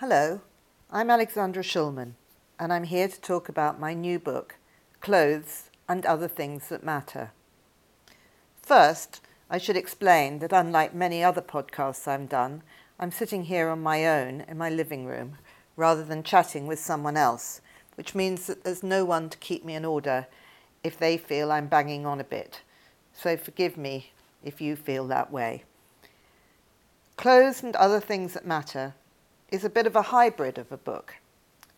Hello, 0.00 0.42
I'm 0.90 1.08
Alexandra 1.08 1.62
Shulman, 1.62 2.16
and 2.60 2.70
I'm 2.70 2.84
here 2.84 3.08
to 3.08 3.18
talk 3.18 3.48
about 3.48 3.80
my 3.80 3.94
new 3.94 4.18
book, 4.18 4.56
Clothes 5.00 5.70
and 5.88 6.04
Other 6.04 6.28
Things 6.28 6.68
That 6.68 6.84
Matter. 6.84 7.30
First, 8.60 9.22
I 9.48 9.56
should 9.56 9.78
explain 9.78 10.40
that 10.40 10.52
unlike 10.52 10.94
many 10.94 11.24
other 11.24 11.40
podcasts 11.40 12.06
I've 12.06 12.28
done, 12.28 12.62
I'm 13.00 13.10
sitting 13.10 13.44
here 13.44 13.70
on 13.70 13.82
my 13.82 14.06
own 14.06 14.42
in 14.42 14.58
my 14.58 14.68
living 14.68 15.06
room 15.06 15.38
rather 15.76 16.04
than 16.04 16.22
chatting 16.22 16.66
with 16.66 16.78
someone 16.78 17.16
else, 17.16 17.62
which 17.94 18.14
means 18.14 18.48
that 18.48 18.64
there's 18.64 18.82
no 18.82 19.02
one 19.06 19.30
to 19.30 19.38
keep 19.38 19.64
me 19.64 19.74
in 19.74 19.86
order 19.86 20.26
if 20.84 20.98
they 20.98 21.16
feel 21.16 21.50
I'm 21.50 21.68
banging 21.68 22.04
on 22.04 22.20
a 22.20 22.24
bit. 22.24 22.60
So 23.14 23.38
forgive 23.38 23.78
me 23.78 24.12
if 24.44 24.60
you 24.60 24.76
feel 24.76 25.06
that 25.06 25.32
way. 25.32 25.64
Clothes 27.16 27.62
and 27.62 27.74
Other 27.76 27.98
Things 27.98 28.34
That 28.34 28.46
Matter 28.46 28.92
is 29.50 29.64
a 29.64 29.70
bit 29.70 29.86
of 29.86 29.94
a 29.94 30.02
hybrid 30.02 30.58
of 30.58 30.72
a 30.72 30.76
book. 30.76 31.16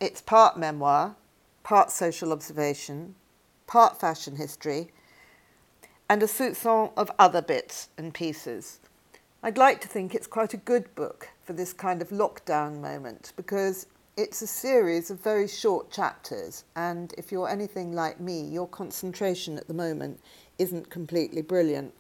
It's 0.00 0.20
part 0.20 0.58
memoir, 0.58 1.16
part 1.62 1.90
social 1.90 2.32
observation, 2.32 3.14
part 3.66 4.00
fashion 4.00 4.36
history, 4.36 4.90
and 6.08 6.22
a 6.22 6.26
soupçon 6.26 6.92
of 6.96 7.10
other 7.18 7.42
bits 7.42 7.88
and 7.98 8.14
pieces. 8.14 8.80
I'd 9.42 9.58
like 9.58 9.80
to 9.82 9.88
think 9.88 10.14
it's 10.14 10.26
quite 10.26 10.54
a 10.54 10.58
good 10.58 10.94
book 10.94 11.28
for 11.44 11.52
this 11.52 11.72
kind 11.72 12.00
of 12.00 12.08
lockdown 12.08 12.80
moment 12.80 13.32
because 13.36 13.86
it's 14.16 14.42
a 14.42 14.46
series 14.46 15.10
of 15.10 15.20
very 15.20 15.46
short 15.46 15.92
chapters, 15.92 16.64
and 16.74 17.14
if 17.16 17.30
you're 17.30 17.48
anything 17.48 17.92
like 17.92 18.18
me, 18.18 18.40
your 18.40 18.66
concentration 18.66 19.56
at 19.58 19.68
the 19.68 19.74
moment 19.74 20.18
isn't 20.58 20.90
completely 20.90 21.42
brilliant. 21.42 21.92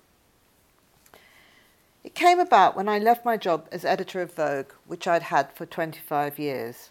It 2.08 2.14
came 2.14 2.40
about 2.40 2.74
when 2.74 2.88
I 2.88 2.98
left 2.98 3.26
my 3.26 3.36
job 3.36 3.68
as 3.70 3.84
editor 3.84 4.22
of 4.22 4.32
Vogue, 4.32 4.72
which 4.86 5.06
I'd 5.06 5.24
had 5.24 5.52
for 5.52 5.66
25 5.66 6.38
years. 6.38 6.88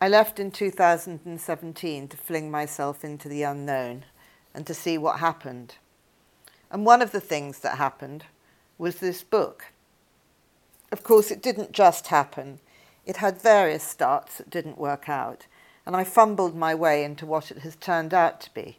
I 0.00 0.08
left 0.08 0.40
in 0.40 0.50
2017 0.50 2.08
to 2.08 2.16
fling 2.16 2.50
myself 2.50 3.04
into 3.04 3.28
the 3.28 3.44
unknown 3.44 4.04
and 4.52 4.66
to 4.66 4.74
see 4.74 4.98
what 4.98 5.20
happened. 5.20 5.76
And 6.72 6.84
one 6.84 7.02
of 7.02 7.12
the 7.12 7.20
things 7.20 7.60
that 7.60 7.78
happened 7.78 8.24
was 8.78 8.96
this 8.96 9.22
book. 9.22 9.66
Of 10.90 11.04
course, 11.04 11.30
it 11.30 11.40
didn't 11.40 11.70
just 11.70 12.08
happen. 12.08 12.58
It 13.04 13.18
had 13.18 13.40
various 13.40 13.84
starts 13.84 14.38
that 14.38 14.50
didn't 14.50 14.76
work 14.76 15.08
out, 15.08 15.46
and 15.86 15.94
I 15.94 16.02
fumbled 16.02 16.56
my 16.56 16.74
way 16.74 17.04
into 17.04 17.26
what 17.26 17.52
it 17.52 17.58
has 17.58 17.76
turned 17.76 18.12
out 18.12 18.40
to 18.40 18.52
be. 18.52 18.78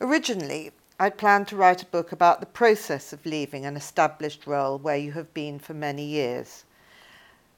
Originally, 0.00 0.70
I'd 1.02 1.16
planned 1.16 1.48
to 1.48 1.56
write 1.56 1.82
a 1.82 1.86
book 1.86 2.12
about 2.12 2.40
the 2.40 2.46
process 2.46 3.14
of 3.14 3.24
leaving 3.24 3.64
an 3.64 3.74
established 3.74 4.46
role 4.46 4.76
where 4.76 4.98
you 4.98 5.12
have 5.12 5.32
been 5.32 5.58
for 5.58 5.72
many 5.72 6.04
years. 6.04 6.64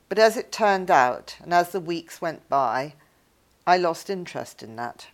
But 0.08 0.20
as 0.20 0.36
it 0.36 0.52
turned 0.52 0.92
out, 0.92 1.36
and 1.42 1.52
as 1.52 1.72
the 1.72 1.80
weeks 1.80 2.22
went 2.22 2.48
by, 2.48 2.94
I 3.66 3.78
lost 3.78 4.08
interest 4.08 4.62
in 4.62 4.76
that. 4.76 5.08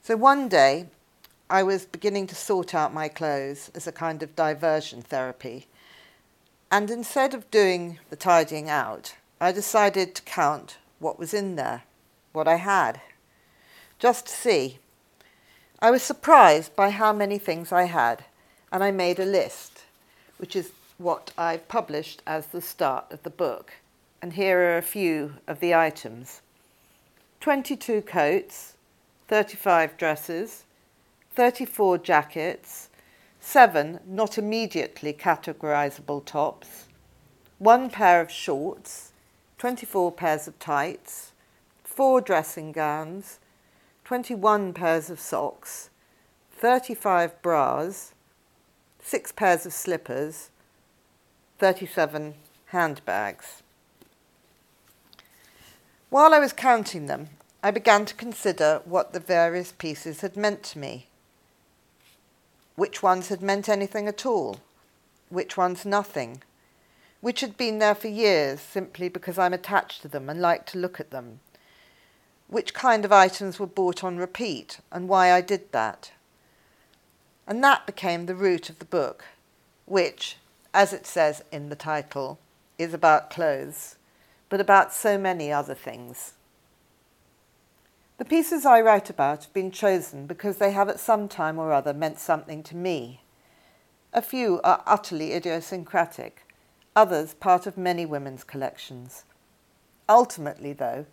So 0.00 0.16
one 0.16 0.48
day, 0.48 0.86
I 1.50 1.62
was 1.62 1.84
beginning 1.84 2.28
to 2.28 2.34
sort 2.34 2.74
out 2.74 2.94
my 2.94 3.08
clothes 3.08 3.70
as 3.74 3.86
a 3.86 3.92
kind 3.92 4.22
of 4.22 4.34
diversion 4.34 5.02
therapy. 5.02 5.66
And 6.70 6.90
instead 6.90 7.34
of 7.34 7.50
doing 7.50 7.98
the 8.08 8.16
tidying 8.16 8.70
out, 8.70 9.16
I 9.38 9.52
decided 9.52 10.14
to 10.14 10.22
count 10.22 10.78
what 10.98 11.18
was 11.18 11.34
in 11.34 11.56
there, 11.56 11.82
what 12.32 12.48
I 12.48 12.56
had, 12.56 13.02
just 13.98 14.28
to 14.28 14.32
see 14.32 14.78
I 15.80 15.92
was 15.92 16.02
surprised 16.02 16.74
by 16.74 16.90
how 16.90 17.12
many 17.12 17.38
things 17.38 17.70
I 17.70 17.84
had, 17.84 18.24
and 18.72 18.82
I 18.82 18.90
made 18.90 19.20
a 19.20 19.24
list, 19.24 19.84
which 20.38 20.56
is 20.56 20.72
what 20.98 21.30
I've 21.38 21.68
published 21.68 22.20
as 22.26 22.46
the 22.46 22.60
start 22.60 23.04
of 23.12 23.22
the 23.22 23.30
book. 23.30 23.74
And 24.20 24.32
here 24.32 24.58
are 24.58 24.76
a 24.76 24.82
few 24.82 25.34
of 25.46 25.60
the 25.60 25.76
items 25.76 26.42
22 27.40 28.02
coats, 28.02 28.74
35 29.28 29.96
dresses, 29.96 30.64
34 31.36 31.98
jackets, 31.98 32.88
7 33.38 34.00
not 34.04 34.36
immediately 34.36 35.12
categorizable 35.12 36.24
tops, 36.24 36.88
1 37.58 37.90
pair 37.90 38.20
of 38.20 38.32
shorts, 38.32 39.12
24 39.58 40.10
pairs 40.10 40.48
of 40.48 40.58
tights, 40.58 41.30
4 41.84 42.20
dressing 42.20 42.72
gowns, 42.72 43.38
21 44.08 44.72
pairs 44.72 45.10
of 45.10 45.20
socks, 45.20 45.90
35 46.52 47.42
bras, 47.42 48.14
6 49.02 49.32
pairs 49.32 49.66
of 49.66 49.72
slippers, 49.74 50.48
37 51.58 52.32
handbags. 52.68 53.62
While 56.08 56.32
I 56.32 56.38
was 56.38 56.54
counting 56.54 57.04
them, 57.04 57.28
I 57.62 57.70
began 57.70 58.06
to 58.06 58.14
consider 58.14 58.80
what 58.86 59.12
the 59.12 59.20
various 59.20 59.72
pieces 59.72 60.22
had 60.22 60.38
meant 60.38 60.62
to 60.62 60.78
me. 60.78 61.08
Which 62.76 63.02
ones 63.02 63.28
had 63.28 63.42
meant 63.42 63.68
anything 63.68 64.08
at 64.08 64.24
all? 64.24 64.60
Which 65.28 65.58
ones 65.58 65.84
nothing? 65.84 66.42
Which 67.20 67.42
had 67.42 67.58
been 67.58 67.78
there 67.78 67.94
for 67.94 68.08
years 68.08 68.58
simply 68.60 69.10
because 69.10 69.38
I'm 69.38 69.52
attached 69.52 70.00
to 70.00 70.08
them 70.08 70.30
and 70.30 70.40
like 70.40 70.64
to 70.68 70.78
look 70.78 70.98
at 70.98 71.10
them? 71.10 71.40
Which 72.48 72.74
kind 72.74 73.04
of 73.04 73.12
items 73.12 73.60
were 73.60 73.66
bought 73.66 74.02
on 74.02 74.16
repeat 74.16 74.80
and 74.90 75.08
why 75.08 75.32
I 75.32 75.40
did 75.40 75.70
that. 75.72 76.12
And 77.46 77.62
that 77.62 77.86
became 77.86 78.26
the 78.26 78.34
root 78.34 78.68
of 78.68 78.78
the 78.78 78.84
book, 78.84 79.24
which, 79.86 80.36
as 80.74 80.92
it 80.92 81.06
says 81.06 81.42
in 81.52 81.68
the 81.68 81.76
title, 81.76 82.38
is 82.78 82.92
about 82.92 83.30
clothes, 83.30 83.96
but 84.48 84.60
about 84.60 84.92
so 84.92 85.18
many 85.18 85.52
other 85.52 85.74
things. 85.74 86.34
The 88.16 88.24
pieces 88.24 88.66
I 88.66 88.80
write 88.80 89.10
about 89.10 89.44
have 89.44 89.52
been 89.52 89.70
chosen 89.70 90.26
because 90.26 90.56
they 90.56 90.72
have 90.72 90.88
at 90.88 90.98
some 90.98 91.28
time 91.28 91.58
or 91.58 91.72
other 91.72 91.94
meant 91.94 92.18
something 92.18 92.62
to 92.64 92.76
me. 92.76 93.22
A 94.12 94.22
few 94.22 94.60
are 94.64 94.82
utterly 94.86 95.32
idiosyncratic, 95.34 96.42
others 96.96 97.34
part 97.34 97.66
of 97.66 97.78
many 97.78 98.04
women's 98.04 98.42
collections. 98.42 99.24
Ultimately, 100.08 100.72
though, 100.72 101.06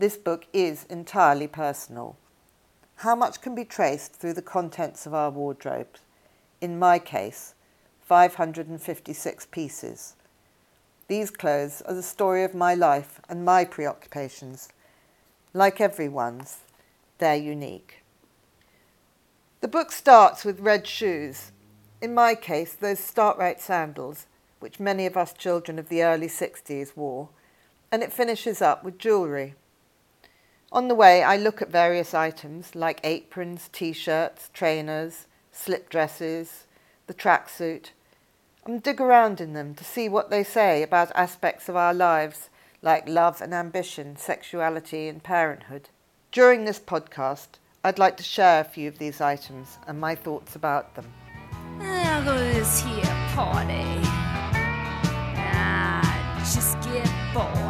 this 0.00 0.16
book 0.16 0.46
is 0.54 0.86
entirely 0.88 1.46
personal. 1.46 2.16
How 2.96 3.14
much 3.14 3.42
can 3.42 3.54
be 3.54 3.66
traced 3.66 4.14
through 4.14 4.32
the 4.32 4.40
contents 4.40 5.04
of 5.04 5.12
our 5.12 5.28
wardrobes? 5.30 6.00
In 6.62 6.78
my 6.78 6.98
case, 6.98 7.52
556 8.00 9.46
pieces. 9.50 10.14
These 11.08 11.30
clothes 11.30 11.82
are 11.82 11.92
the 11.92 12.02
story 12.02 12.44
of 12.44 12.54
my 12.54 12.74
life 12.74 13.20
and 13.28 13.44
my 13.44 13.66
preoccupations. 13.66 14.70
Like 15.52 15.82
everyone's, 15.82 16.60
they're 17.18 17.36
unique. 17.36 18.02
The 19.60 19.68
book 19.68 19.92
starts 19.92 20.46
with 20.46 20.60
red 20.60 20.86
shoes. 20.86 21.52
In 22.00 22.14
my 22.14 22.34
case, 22.34 22.72
those 22.72 23.00
Start-Rite 23.00 23.60
sandals, 23.60 24.24
which 24.60 24.80
many 24.80 25.04
of 25.04 25.18
us 25.18 25.34
children 25.34 25.78
of 25.78 25.90
the 25.90 26.02
early 26.02 26.28
60s 26.28 26.96
wore, 26.96 27.28
and 27.92 28.02
it 28.02 28.14
finishes 28.14 28.62
up 28.62 28.82
with 28.82 28.96
jewellery. 28.96 29.56
On 30.72 30.86
the 30.86 30.94
way, 30.94 31.24
I 31.24 31.36
look 31.36 31.60
at 31.60 31.70
various 31.70 32.14
items 32.14 32.76
like 32.76 33.00
aprons, 33.02 33.68
t 33.72 33.92
shirts, 33.92 34.50
trainers, 34.52 35.26
slip 35.50 35.90
dresses, 35.90 36.66
the 37.08 37.14
tracksuit, 37.14 37.90
and 38.64 38.80
dig 38.80 39.00
around 39.00 39.40
in 39.40 39.52
them 39.52 39.74
to 39.74 39.84
see 39.84 40.08
what 40.08 40.30
they 40.30 40.44
say 40.44 40.84
about 40.84 41.10
aspects 41.16 41.68
of 41.68 41.74
our 41.74 41.92
lives 41.92 42.50
like 42.82 43.08
love 43.08 43.40
and 43.42 43.52
ambition, 43.52 44.16
sexuality, 44.16 45.08
and 45.08 45.24
parenthood. 45.24 45.88
During 46.30 46.64
this 46.64 46.78
podcast, 46.78 47.58
I'd 47.82 47.98
like 47.98 48.16
to 48.18 48.22
share 48.22 48.60
a 48.60 48.64
few 48.64 48.86
of 48.88 48.98
these 48.98 49.20
items 49.20 49.76
and 49.88 49.98
my 50.00 50.14
thoughts 50.14 50.54
about 50.54 50.94
them. 50.94 51.12
I'll 51.80 52.24
go 52.24 52.36
to 52.36 52.54
this 52.54 52.80
here 52.82 53.04
party. 53.34 53.84
I 55.36 56.38
just 56.38 56.80
get 56.82 57.10
bored. 57.34 57.69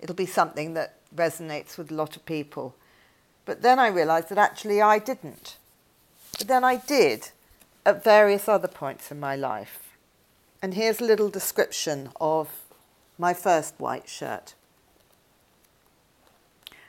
It'll 0.00 0.14
be 0.14 0.26
something 0.26 0.74
that 0.74 0.96
resonates 1.14 1.78
with 1.78 1.90
a 1.90 1.94
lot 1.94 2.16
of 2.16 2.26
people. 2.26 2.74
But 3.44 3.62
then 3.62 3.78
I 3.78 3.88
realised 3.88 4.28
that 4.30 4.38
actually 4.38 4.80
I 4.80 4.98
didn't. 4.98 5.56
But 6.38 6.48
then 6.48 6.64
I 6.64 6.76
did 6.76 7.30
at 7.86 8.04
various 8.04 8.48
other 8.48 8.68
points 8.68 9.10
in 9.10 9.20
my 9.20 9.36
life. 9.36 9.96
And 10.62 10.74
here's 10.74 11.00
a 11.00 11.04
little 11.04 11.28
description 11.28 12.10
of 12.20 12.48
my 13.18 13.34
first 13.34 13.74
white 13.78 14.08
shirt. 14.08 14.54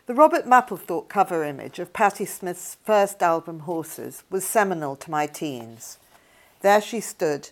The 0.08 0.14
Robert 0.14 0.46
Mapplethorpe 0.46 1.10
cover 1.10 1.44
image 1.44 1.80
of 1.80 1.92
Patti 1.92 2.26
Smith's 2.26 2.78
first 2.86 3.24
album, 3.24 3.62
Horses, 3.62 4.24
was 4.30 4.46
seminal 4.46 4.96
to 4.98 5.12
my 5.12 5.26
teens. 5.26 5.98
There 6.62 6.80
she 6.80 7.00
stood, 7.00 7.50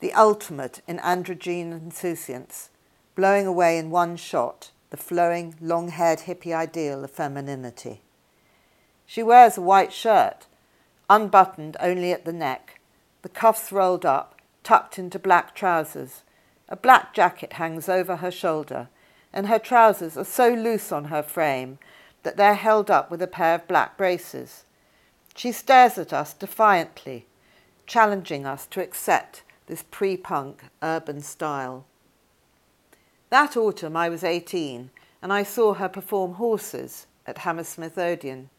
the 0.00 0.12
ultimate 0.12 0.82
in 0.88 0.98
androgyne 0.98 1.72
insouciance, 1.72 2.70
blowing 3.14 3.46
away 3.46 3.78
in 3.78 3.90
one 3.90 4.16
shot 4.16 4.71
the 4.92 4.96
flowing, 4.98 5.54
long 5.58 5.88
haired 5.88 6.20
hippie 6.20 6.54
ideal 6.54 7.02
of 7.02 7.10
femininity. 7.10 8.02
She 9.06 9.22
wears 9.22 9.56
a 9.56 9.62
white 9.62 9.90
shirt, 9.90 10.46
unbuttoned 11.08 11.78
only 11.80 12.12
at 12.12 12.26
the 12.26 12.32
neck, 12.32 12.78
the 13.22 13.30
cuffs 13.30 13.72
rolled 13.72 14.04
up, 14.04 14.38
tucked 14.62 14.98
into 14.98 15.18
black 15.18 15.54
trousers. 15.54 16.24
A 16.68 16.76
black 16.76 17.14
jacket 17.14 17.54
hangs 17.54 17.88
over 17.88 18.16
her 18.16 18.30
shoulder, 18.30 18.90
and 19.32 19.46
her 19.46 19.58
trousers 19.58 20.18
are 20.18 20.24
so 20.24 20.50
loose 20.52 20.92
on 20.92 21.06
her 21.06 21.22
frame 21.22 21.78
that 22.22 22.36
they're 22.36 22.54
held 22.54 22.90
up 22.90 23.10
with 23.10 23.22
a 23.22 23.26
pair 23.26 23.54
of 23.54 23.66
black 23.66 23.96
braces. 23.96 24.64
She 25.34 25.52
stares 25.52 25.96
at 25.96 26.12
us 26.12 26.34
defiantly, 26.34 27.24
challenging 27.86 28.44
us 28.44 28.66
to 28.66 28.82
accept 28.82 29.42
this 29.68 29.84
pre 29.90 30.18
punk 30.18 30.64
urban 30.82 31.22
style. 31.22 31.86
That 33.32 33.56
autumn 33.56 33.96
I 33.96 34.10
was 34.10 34.24
18 34.24 34.90
and 35.22 35.32
I 35.32 35.42
saw 35.42 35.72
her 35.72 35.88
perform 35.88 36.34
Horses 36.34 37.06
at 37.26 37.38
Hammersmith 37.38 37.96
Odeon. 37.96 38.50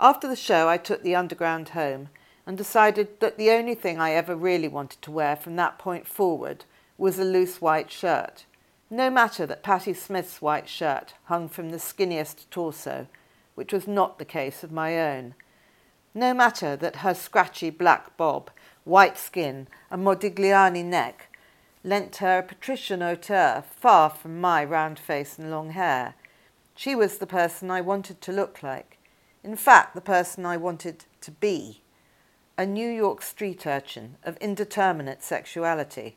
After 0.00 0.26
the 0.26 0.36
show, 0.36 0.70
I 0.70 0.78
took 0.78 1.02
the 1.02 1.14
Underground 1.14 1.68
home 1.68 2.08
and 2.46 2.56
decided 2.56 3.20
that 3.20 3.36
the 3.36 3.50
only 3.50 3.74
thing 3.74 4.00
I 4.00 4.12
ever 4.12 4.34
really 4.34 4.68
wanted 4.68 5.02
to 5.02 5.10
wear 5.10 5.36
from 5.36 5.56
that 5.56 5.78
point 5.78 6.06
forward 6.06 6.64
was 6.96 7.18
a 7.18 7.24
loose 7.24 7.60
white 7.60 7.90
shirt. 7.90 8.46
No 8.88 9.10
matter 9.10 9.44
that 9.44 9.62
Patti 9.62 9.92
Smith's 9.92 10.40
white 10.40 10.66
shirt 10.66 11.12
hung 11.24 11.46
from 11.46 11.68
the 11.68 11.78
skinniest 11.78 12.48
torso, 12.48 13.06
which 13.54 13.74
was 13.74 13.86
not 13.86 14.18
the 14.18 14.24
case 14.24 14.64
of 14.64 14.72
my 14.72 14.98
own. 14.98 15.34
No 16.14 16.32
matter 16.32 16.74
that 16.74 16.96
her 16.96 17.12
scratchy 17.12 17.68
black 17.68 18.16
bob, 18.16 18.48
white 18.84 19.18
skin, 19.18 19.68
and 19.90 20.06
Modigliani 20.06 20.82
neck 20.82 21.27
lent 21.84 22.16
her 22.16 22.38
a 22.38 22.42
patrician 22.42 23.00
hauteur 23.00 23.62
far 23.70 24.10
from 24.10 24.40
my 24.40 24.64
round 24.64 24.98
face 24.98 25.38
and 25.38 25.50
long 25.50 25.70
hair. 25.70 26.14
She 26.74 26.94
was 26.94 27.18
the 27.18 27.26
person 27.26 27.70
I 27.70 27.80
wanted 27.80 28.20
to 28.22 28.32
look 28.32 28.62
like. 28.62 28.98
In 29.42 29.56
fact, 29.56 29.94
the 29.94 30.00
person 30.00 30.44
I 30.44 30.56
wanted 30.56 31.04
to 31.20 31.30
be. 31.30 31.82
A 32.56 32.66
New 32.66 32.88
York 32.90 33.22
street 33.22 33.66
urchin 33.66 34.16
of 34.24 34.36
indeterminate 34.38 35.22
sexuality, 35.22 36.16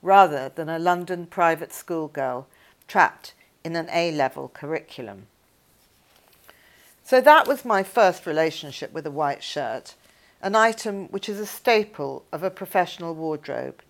rather 0.00 0.50
than 0.54 0.68
a 0.68 0.78
London 0.78 1.26
private 1.26 1.72
school 1.72 2.08
girl 2.08 2.46
trapped 2.88 3.34
in 3.62 3.76
an 3.76 3.88
A 3.92 4.10
level 4.10 4.48
curriculum. 4.48 5.26
So 7.02 7.20
that 7.20 7.46
was 7.46 7.66
my 7.66 7.82
first 7.82 8.24
relationship 8.24 8.92
with 8.92 9.06
a 9.06 9.10
white 9.10 9.42
shirt, 9.42 9.94
an 10.40 10.54
item 10.54 11.08
which 11.08 11.28
is 11.28 11.38
a 11.38 11.46
staple 11.46 12.24
of 12.32 12.42
a 12.42 12.50
professional 12.50 13.14
wardrobe 13.14 13.82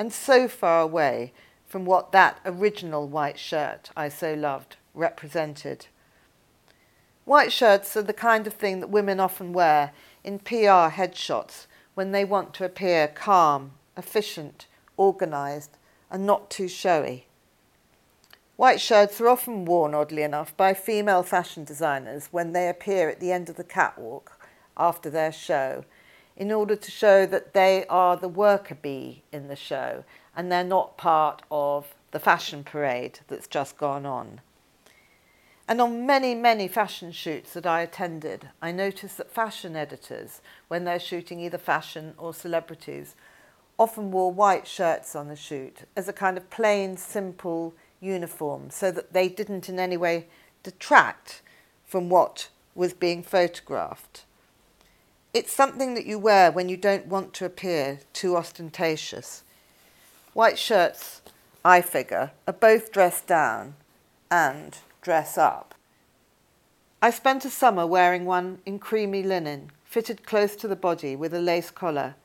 and 0.00 0.14
so 0.14 0.48
far 0.48 0.80
away 0.80 1.30
from 1.66 1.84
what 1.84 2.10
that 2.10 2.40
original 2.46 3.06
white 3.06 3.38
shirt 3.38 3.90
I 3.94 4.08
so 4.08 4.32
loved 4.32 4.76
represented. 4.94 5.88
White 7.26 7.52
shirts 7.52 7.94
are 7.98 8.02
the 8.02 8.14
kind 8.14 8.46
of 8.46 8.54
thing 8.54 8.80
that 8.80 8.88
women 8.88 9.20
often 9.20 9.52
wear 9.52 9.92
in 10.24 10.38
PR 10.38 10.88
headshots 10.96 11.66
when 11.92 12.12
they 12.12 12.24
want 12.24 12.54
to 12.54 12.64
appear 12.64 13.08
calm, 13.08 13.72
efficient, 13.94 14.66
organised, 14.98 15.76
and 16.10 16.24
not 16.24 16.48
too 16.48 16.66
showy. 16.66 17.26
White 18.56 18.80
shirts 18.80 19.20
are 19.20 19.28
often 19.28 19.66
worn, 19.66 19.92
oddly 19.92 20.22
enough, 20.22 20.56
by 20.56 20.72
female 20.72 21.22
fashion 21.22 21.62
designers 21.62 22.28
when 22.30 22.54
they 22.54 22.70
appear 22.70 23.10
at 23.10 23.20
the 23.20 23.32
end 23.32 23.50
of 23.50 23.56
the 23.56 23.64
catwalk 23.64 24.40
after 24.78 25.10
their 25.10 25.30
show 25.30 25.84
in 26.40 26.50
order 26.50 26.74
to 26.74 26.90
show 26.90 27.26
that 27.26 27.52
they 27.52 27.84
are 27.90 28.16
the 28.16 28.26
worker 28.26 28.74
bee 28.74 29.22
in 29.30 29.48
the 29.48 29.54
show 29.54 30.02
and 30.34 30.50
they're 30.50 30.64
not 30.64 30.96
part 30.96 31.42
of 31.50 31.94
the 32.12 32.18
fashion 32.18 32.64
parade 32.64 33.20
that's 33.28 33.46
just 33.46 33.76
gone 33.76 34.06
on. 34.06 34.40
And 35.68 35.82
on 35.82 36.06
many, 36.06 36.34
many 36.34 36.66
fashion 36.66 37.12
shoots 37.12 37.52
that 37.52 37.66
I 37.66 37.82
attended, 37.82 38.48
I 38.62 38.72
noticed 38.72 39.18
that 39.18 39.30
fashion 39.30 39.76
editors, 39.76 40.40
when 40.68 40.84
they're 40.84 40.98
shooting 40.98 41.40
either 41.40 41.58
fashion 41.58 42.14
or 42.16 42.32
celebrities, 42.32 43.14
often 43.78 44.10
wore 44.10 44.32
white 44.32 44.66
shirts 44.66 45.14
on 45.14 45.28
the 45.28 45.36
shoot 45.36 45.80
as 45.94 46.08
a 46.08 46.12
kind 46.12 46.38
of 46.38 46.48
plain, 46.48 46.96
simple 46.96 47.74
uniform 48.00 48.70
so 48.70 48.90
that 48.90 49.12
they 49.12 49.28
didn't 49.28 49.68
in 49.68 49.78
any 49.78 49.98
way 49.98 50.26
detract 50.62 51.42
from 51.84 52.08
what 52.08 52.48
was 52.74 52.94
being 52.94 53.22
photographed. 53.22 54.24
It's 55.32 55.52
something 55.52 55.94
that 55.94 56.06
you 56.06 56.18
wear 56.18 56.50
when 56.50 56.68
you 56.68 56.76
don't 56.76 57.06
want 57.06 57.34
to 57.34 57.44
appear 57.44 58.00
too 58.12 58.36
ostentatious. 58.36 59.44
White 60.32 60.58
shirts, 60.58 61.22
I 61.64 61.82
figure, 61.82 62.32
are 62.48 62.52
both 62.52 62.90
dress 62.90 63.20
down 63.20 63.74
and 64.28 64.76
dress 65.02 65.38
up. 65.38 65.76
I 67.00 67.10
spent 67.10 67.44
a 67.44 67.50
summer 67.50 67.86
wearing 67.86 68.24
one 68.24 68.58
in 68.66 68.80
creamy 68.80 69.22
linen, 69.22 69.70
fitted 69.84 70.26
close 70.26 70.56
to 70.56 70.66
the 70.66 70.74
body 70.74 71.14
with 71.14 71.32
a 71.32 71.40
lace 71.40 71.70
collar. 71.70 72.16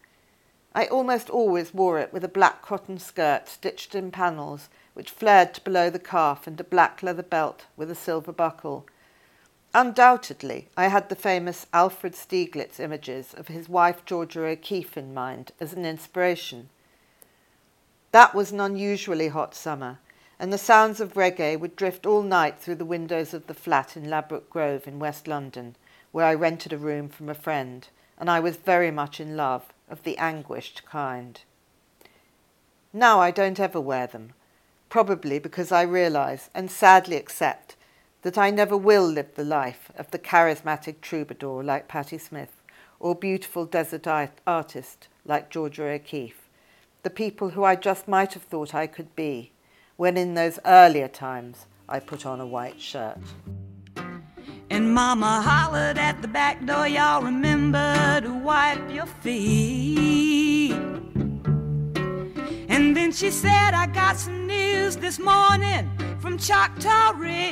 I 0.73 0.87
almost 0.87 1.29
always 1.29 1.75
wore 1.75 1.99
it 1.99 2.11
with 2.11 2.23
a 2.23 2.27
black 2.27 2.63
cotton 2.63 2.97
skirt 2.97 3.47
stitched 3.47 3.93
in 3.93 4.09
panels, 4.09 4.67
which 4.95 5.11
flared 5.11 5.53
to 5.53 5.61
below 5.61 5.91
the 5.91 5.99
calf, 5.99 6.47
and 6.47 6.59
a 6.59 6.63
black 6.63 7.03
leather 7.03 7.23
belt 7.23 7.65
with 7.77 7.91
a 7.91 7.95
silver 7.95 8.33
buckle. 8.33 8.87
Undoubtedly, 9.77 10.69
I 10.77 10.87
had 10.87 11.09
the 11.09 11.17
famous 11.17 11.67
Alfred 11.73 12.15
Stieglitz 12.15 12.79
images 12.79 13.33
of 13.33 13.49
his 13.49 13.67
wife 13.67 14.05
Georgia 14.05 14.45
O'Keeffe 14.45 14.95
in 14.95 15.13
mind 15.13 15.51
as 15.59 15.73
an 15.73 15.85
inspiration. 15.85 16.69
That 18.13 18.33
was 18.33 18.53
an 18.53 18.61
unusually 18.61 19.27
hot 19.27 19.53
summer, 19.53 19.99
and 20.39 20.53
the 20.53 20.57
sounds 20.57 21.01
of 21.01 21.15
reggae 21.15 21.59
would 21.59 21.75
drift 21.75 22.05
all 22.05 22.21
night 22.21 22.57
through 22.57 22.75
the 22.75 22.85
windows 22.85 23.33
of 23.33 23.47
the 23.47 23.53
flat 23.53 23.97
in 23.97 24.09
Ladbroke 24.09 24.49
Grove 24.49 24.87
in 24.87 24.97
West 24.97 25.27
London, 25.27 25.75
where 26.13 26.25
I 26.25 26.35
rented 26.35 26.71
a 26.71 26.77
room 26.77 27.09
from 27.09 27.27
a 27.27 27.33
friend, 27.33 27.85
and 28.17 28.29
I 28.29 28.39
was 28.39 28.55
very 28.55 28.91
much 28.91 29.19
in 29.19 29.35
love 29.35 29.73
of 29.89 30.03
the 30.03 30.17
anguished 30.17 30.85
kind. 30.85 31.41
Now 32.93 33.19
I 33.19 33.29
don't 33.29 33.59
ever 33.59 33.81
wear 33.81 34.07
them, 34.07 34.35
probably 34.87 35.37
because 35.37 35.73
I 35.73 35.81
realise 35.81 36.49
and 36.55 36.71
sadly 36.71 37.17
accept 37.17 37.74
that 38.25 38.39
I 38.39 38.49
never 38.49 38.75
will 38.75 39.05
live 39.07 39.35
the 39.35 39.43
life 39.43 39.91
of 39.99 40.09
the 40.09 40.17
charismatic 40.17 40.99
troubadour 40.99 41.63
like 41.63 41.87
Patti 41.87 42.17
Smith 42.17 42.63
or 42.99 43.13
beautiful 43.13 43.67
desert 43.67 44.07
artist 44.47 45.07
like 45.25 45.51
Georgia 45.51 45.83
O'Keeffe, 45.83 46.49
the 47.03 47.11
people 47.11 47.51
who 47.51 47.63
I 47.63 47.75
just 47.75 48.07
might 48.07 48.33
have 48.33 48.41
thought 48.41 48.73
I 48.73 48.87
could 48.87 49.15
be 49.15 49.51
when 49.95 50.17
in 50.17 50.33
those 50.33 50.57
earlier 50.65 51.07
times 51.07 51.67
I 51.87 51.99
put 51.99 52.25
on 52.25 52.41
a 52.41 52.47
white 52.47 52.81
shirt. 52.81 53.19
And 54.71 54.91
Mama 54.91 55.43
hollered 55.43 55.99
at 55.99 56.23
the 56.23 56.27
back 56.27 56.65
door, 56.65 56.87
y'all 56.87 57.21
remember 57.21 58.21
to 58.23 58.33
wipe 58.33 58.91
your 58.91 59.05
feet. 59.05 60.71
And 62.69 62.97
then 62.97 63.11
she 63.11 63.29
said, 63.29 63.75
I 63.75 63.85
got 63.85 64.17
some 64.17 64.47
news 64.47 64.95
this 64.95 65.19
morning 65.19 65.94
from 66.25 66.39
Choctaw 66.39 67.11
Ridge. 67.17 67.45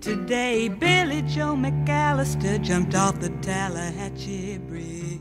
Today, 0.00 0.66
Billie 0.68 1.22
Joe 1.22 1.54
McAllister 1.54 2.60
jumped 2.60 2.96
off 2.96 3.20
the 3.20 3.28
Tallahatchie 3.40 4.58
Bridge. 4.58 5.20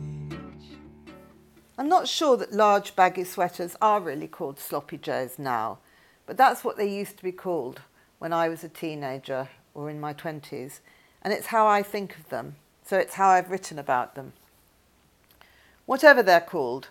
I'm 1.78 1.88
not 1.88 2.08
sure 2.08 2.36
that 2.38 2.52
large 2.52 2.96
baggy 2.96 3.25
sweaters 3.25 3.75
are 3.80 4.02
really 4.02 4.28
called 4.28 4.60
sloppy 4.60 4.98
joes 4.98 5.38
now, 5.38 5.78
but 6.25 6.36
that's 6.36 6.63
what 6.63 6.78
they 6.78 6.90
used 6.90 7.18
to 7.18 7.24
be 7.24 7.32
called 7.32 7.82
when 8.18 8.34
I 8.34 8.50
was 8.50 8.63
a 8.63 8.70
teenager 8.70 9.50
or 9.75 9.88
in 9.88 10.00
my 10.00 10.16
20s, 10.16 10.80
and 11.22 11.32
it's 11.32 11.48
how 11.48 11.68
I 11.68 11.84
think 11.84 12.18
of 12.18 12.30
them, 12.30 12.56
so 12.84 12.98
it's 12.98 13.13
how 13.13 13.30
I've 13.30 13.52
written 13.52 13.78
about 13.78 14.16
them. 14.16 14.34
Whatever 15.86 16.24
they're 16.24 16.42
called, 16.42 16.90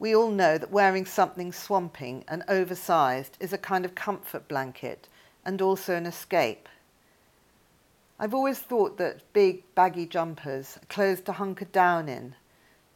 we 0.00 0.16
all 0.16 0.30
know 0.30 0.56
that 0.56 0.72
wearing 0.72 1.04
something 1.04 1.52
swamping 1.52 2.24
and 2.26 2.42
oversized 2.48 3.36
is 3.38 3.52
a 3.52 3.58
kind 3.58 3.84
of 3.84 3.94
comfort 3.94 4.48
blanket 4.48 5.06
and 5.44 5.60
also 5.60 5.94
an 5.94 6.06
escape. 6.06 6.68
I've 8.18 8.32
always 8.32 8.58
thought 8.58 8.96
that 8.96 9.30
big, 9.34 9.62
baggy 9.74 10.06
jumpers 10.06 10.78
are 10.78 10.86
clothes 10.86 11.20
to 11.22 11.32
hunker 11.32 11.66
down 11.66 12.08
in. 12.08 12.34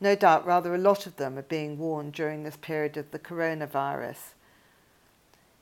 No 0.00 0.14
doubt 0.14 0.46
rather 0.46 0.74
a 0.74 0.78
lot 0.78 1.06
of 1.06 1.16
them 1.16 1.38
are 1.38 1.42
being 1.42 1.78
worn 1.78 2.10
during 2.10 2.42
this 2.42 2.56
period 2.56 2.96
of 2.96 3.10
the 3.10 3.18
coronavirus. 3.18 4.32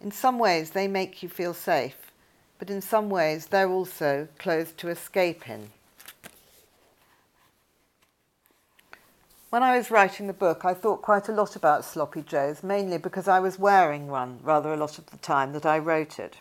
In 0.00 0.12
some 0.12 0.38
ways 0.38 0.70
they 0.70 0.86
make 0.86 1.24
you 1.24 1.28
feel 1.28 1.54
safe, 1.54 2.12
but 2.60 2.70
in 2.70 2.80
some 2.80 3.10
ways 3.10 3.46
they're 3.46 3.68
also 3.68 4.28
clothes 4.38 4.72
to 4.76 4.88
escape 4.88 5.48
in. 5.48 5.70
When 9.52 9.62
I 9.62 9.76
was 9.76 9.90
writing 9.90 10.28
the 10.28 10.32
book, 10.32 10.64
I 10.64 10.72
thought 10.72 11.02
quite 11.02 11.28
a 11.28 11.32
lot 11.32 11.56
about 11.56 11.84
sloppy 11.84 12.22
joes, 12.22 12.62
mainly 12.62 12.96
because 12.96 13.28
I 13.28 13.38
was 13.38 13.58
wearing 13.58 14.08
one 14.08 14.38
rather 14.42 14.72
a 14.72 14.78
lot 14.78 14.96
of 14.96 15.04
the 15.10 15.18
time 15.18 15.52
that 15.52 15.66
I 15.66 15.76
wrote 15.76 16.18
it. 16.18 16.38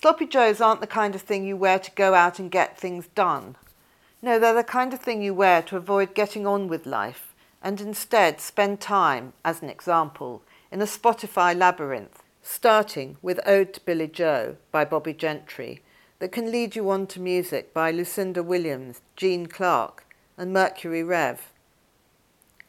Sloppy 0.00 0.26
joes 0.26 0.60
aren't 0.60 0.80
the 0.80 0.86
kind 0.86 1.16
of 1.16 1.22
thing 1.22 1.44
you 1.44 1.56
wear 1.56 1.80
to 1.80 1.90
go 1.96 2.14
out 2.14 2.38
and 2.38 2.52
get 2.52 2.78
things 2.78 3.08
done. 3.16 3.56
No, 4.22 4.38
they're 4.38 4.54
the 4.54 4.62
kind 4.62 4.94
of 4.94 5.00
thing 5.00 5.22
you 5.22 5.34
wear 5.34 5.60
to 5.62 5.76
avoid 5.76 6.14
getting 6.14 6.46
on 6.46 6.68
with 6.68 6.86
life 6.86 7.34
and 7.60 7.80
instead 7.80 8.40
spend 8.40 8.80
time, 8.80 9.32
as 9.44 9.62
an 9.62 9.68
example, 9.68 10.44
in 10.70 10.80
a 10.80 10.84
Spotify 10.84 11.58
labyrinth, 11.58 12.22
starting 12.44 13.16
with 13.22 13.40
Ode 13.44 13.74
to 13.74 13.80
Billie 13.80 14.06
Joe 14.06 14.54
by 14.70 14.84
Bobbie 14.84 15.14
Gentry, 15.14 15.82
that 16.20 16.30
can 16.30 16.52
lead 16.52 16.76
you 16.76 16.88
on 16.90 17.08
to 17.08 17.20
music 17.20 17.74
by 17.74 17.90
Lucinda 17.90 18.44
Williams, 18.44 19.00
Gene 19.16 19.46
Clark, 19.46 20.05
and 20.36 20.52
Mercury 20.52 21.02
Rev. 21.02 21.52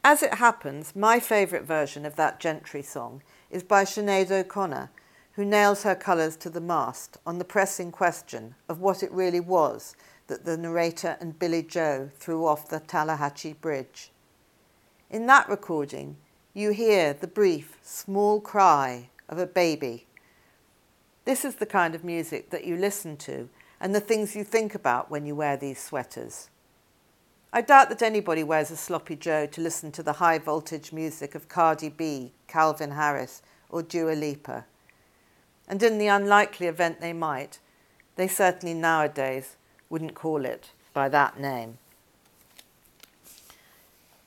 As 0.04 0.22
it 0.22 0.34
happens, 0.34 0.96
my 0.96 1.20
favourite 1.20 1.64
version 1.64 2.06
of 2.06 2.16
that 2.16 2.40
Gentry 2.40 2.82
song 2.82 3.22
is 3.50 3.62
by 3.62 3.84
Sinead 3.84 4.30
O'Connor, 4.30 4.90
who 5.32 5.44
nails 5.44 5.82
her 5.82 5.94
colours 5.94 6.36
to 6.36 6.50
the 6.50 6.60
mast 6.60 7.18
on 7.26 7.38
the 7.38 7.44
pressing 7.44 7.92
question 7.92 8.54
of 8.68 8.80
what 8.80 9.02
it 9.02 9.12
really 9.12 9.40
was 9.40 9.94
that 10.28 10.44
the 10.44 10.56
narrator 10.56 11.16
and 11.20 11.38
Billie 11.38 11.62
Joe 11.62 12.10
threw 12.16 12.46
off 12.46 12.68
the 12.68 12.80
Tallahatchie 12.80 13.54
Bridge. 13.54 14.10
In 15.10 15.26
that 15.26 15.48
recording, 15.48 16.16
you 16.54 16.70
hear 16.70 17.12
the 17.12 17.26
brief, 17.26 17.78
small 17.82 18.40
cry 18.40 19.10
of 19.28 19.38
a 19.38 19.46
baby. 19.46 20.06
This 21.24 21.44
is 21.44 21.56
the 21.56 21.66
kind 21.66 21.94
of 21.94 22.04
music 22.04 22.50
that 22.50 22.64
you 22.64 22.76
listen 22.76 23.16
to 23.18 23.48
and 23.80 23.94
the 23.94 24.00
things 24.00 24.34
you 24.34 24.44
think 24.44 24.74
about 24.74 25.10
when 25.10 25.24
you 25.24 25.34
wear 25.34 25.56
these 25.56 25.80
sweaters. 25.80 26.50
I 27.50 27.62
doubt 27.62 27.88
that 27.88 28.02
anybody 28.02 28.44
wears 28.44 28.70
a 28.70 28.76
sloppy 28.76 29.16
Joe 29.16 29.46
to 29.46 29.60
listen 29.62 29.90
to 29.92 30.02
the 30.02 30.14
high 30.14 30.38
voltage 30.38 30.92
music 30.92 31.34
of 31.34 31.48
Cardi 31.48 31.88
B, 31.88 32.32
Calvin 32.46 32.90
Harris, 32.90 33.40
or 33.70 33.82
Dua 33.82 34.12
Lipa. 34.12 34.66
And 35.66 35.82
in 35.82 35.96
the 35.96 36.08
unlikely 36.08 36.66
event 36.66 37.00
they 37.00 37.14
might, 37.14 37.58
they 38.16 38.28
certainly 38.28 38.74
nowadays 38.74 39.56
wouldn't 39.88 40.14
call 40.14 40.44
it 40.44 40.72
by 40.92 41.08
that 41.08 41.40
name. 41.40 41.78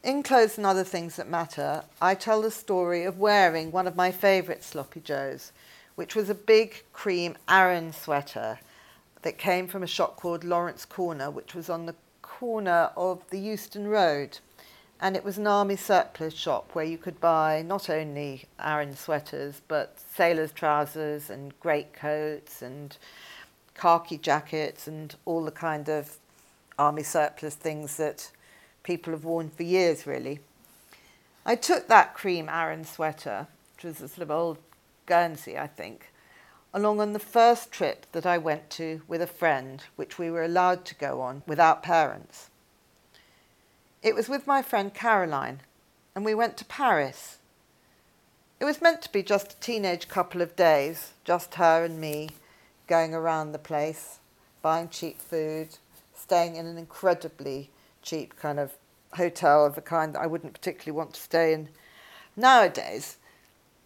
In 0.04 0.24
Clothes 0.24 0.58
and 0.58 0.66
Other 0.66 0.84
Things 0.84 1.18
That 1.18 1.30
Matter, 1.30 1.84
I 2.02 2.16
tell 2.16 2.42
the 2.42 2.50
story 2.50 3.04
of 3.04 3.20
wearing 3.20 3.72
one 3.72 3.86
of 3.86 3.96
my 3.96 4.10
favourite 4.12 4.64
sloppy 4.64 5.00
joes, 5.00 5.52
which 5.94 6.16
was 6.16 6.28
a 6.28 6.36
big 6.36 6.84
cream 6.92 7.38
Aran 7.48 7.94
sweater 7.94 8.58
that 9.22 9.38
came 9.38 9.68
from 9.68 9.84
a 9.84 9.88
shop 9.88 10.16
called 10.16 10.44
Lawrence 10.44 10.86
Corner, 10.86 11.30
which 11.30 11.54
was 11.54 11.70
on 11.70 11.86
the 11.86 11.94
corner 12.42 12.90
of 12.98 13.22
the 13.30 13.38
Euston 13.38 13.88
Road. 13.88 14.40
And 15.00 15.16
it 15.16 15.24
was 15.24 15.38
an 15.38 15.46
army 15.46 15.76
surplus 15.76 16.34
shop 16.34 16.72
where 16.74 16.84
you 16.84 16.98
could 16.98 17.22
buy 17.22 17.62
not 17.62 17.88
only 17.88 18.46
Aran 18.60 18.96
sweaters, 18.96 19.62
but 19.68 20.00
sailors' 20.16 20.52
trousers 20.52 21.30
and 21.30 21.54
greatcoats 21.60 22.64
and 22.64 22.98
khaki 23.76 24.18
jackets 24.18 24.88
and 24.88 25.14
all 25.24 25.46
the 25.46 25.52
kind 25.52 25.88
of 25.88 26.18
army 26.80 27.04
surplus 27.04 27.54
things 27.54 27.98
that 27.98 28.32
people 28.82 29.14
have 29.14 29.24
worn 29.24 29.52
for 29.52 29.62
years, 29.62 30.08
really. 30.08 30.40
I 31.46 31.56
took 31.56 31.90
that 31.90 32.16
cream 32.16 32.50
Aran 32.50 32.86
sweater, 32.86 33.46
which 33.76 33.84
was 33.84 34.02
a 34.02 34.08
sort 34.08 34.24
of 34.24 34.32
old 34.32 34.58
Guernsey, 35.06 35.60
I 35.60 35.68
think, 35.68 36.11
along 36.74 37.02
on 37.02 37.14
the 37.14 37.20
first 37.20 37.72
trip 37.72 38.06
that 38.12 38.26
I 38.26 38.38
went 38.38 38.70
to 38.72 39.02
with 39.08 39.22
a 39.22 39.28
friend, 39.28 39.84
which 39.96 40.18
we 40.18 40.32
were 40.32 40.44
allowed 40.44 40.86
to 40.86 40.96
go 40.96 41.22
on 41.22 41.44
without 41.46 41.84
parents. 41.84 42.50
It 44.02 44.16
was 44.16 44.30
with 44.30 44.48
my 44.48 44.62
friend 44.62 44.94
Caroline, 44.94 45.62
and 46.16 46.26
we 46.26 46.34
went 46.34 46.58
to 46.58 46.66
Paris. 46.66 47.38
It 48.60 48.66
was 48.66 48.82
meant 48.82 49.02
to 49.04 49.12
be 49.12 49.24
just 49.24 49.54
a 49.54 49.60
teenage 49.60 50.08
couple 50.08 50.42
of 50.42 50.56
days, 50.56 51.12
just 51.24 51.56
her 51.56 51.84
and 51.84 52.00
me, 52.00 52.30
going 52.88 53.14
around 53.14 53.52
the 53.52 53.60
place, 53.60 54.20
buying 54.62 54.90
cheap 54.90 55.20
food, 55.20 55.78
staying 56.16 56.56
in 56.56 56.66
an 56.66 56.78
incredibly 56.78 57.70
cheap 58.02 58.36
kind 58.38 58.60
of 58.60 58.74
hotel 59.14 59.66
of 59.66 59.78
a 59.78 59.82
kind 59.82 60.16
that 60.16 60.22
I 60.22 60.28
wouldn't 60.28 60.54
particularly 60.54 60.98
want 60.98 61.14
to 61.14 61.22
stay 61.22 61.54
in 61.54 61.70
nowadays. 62.36 63.18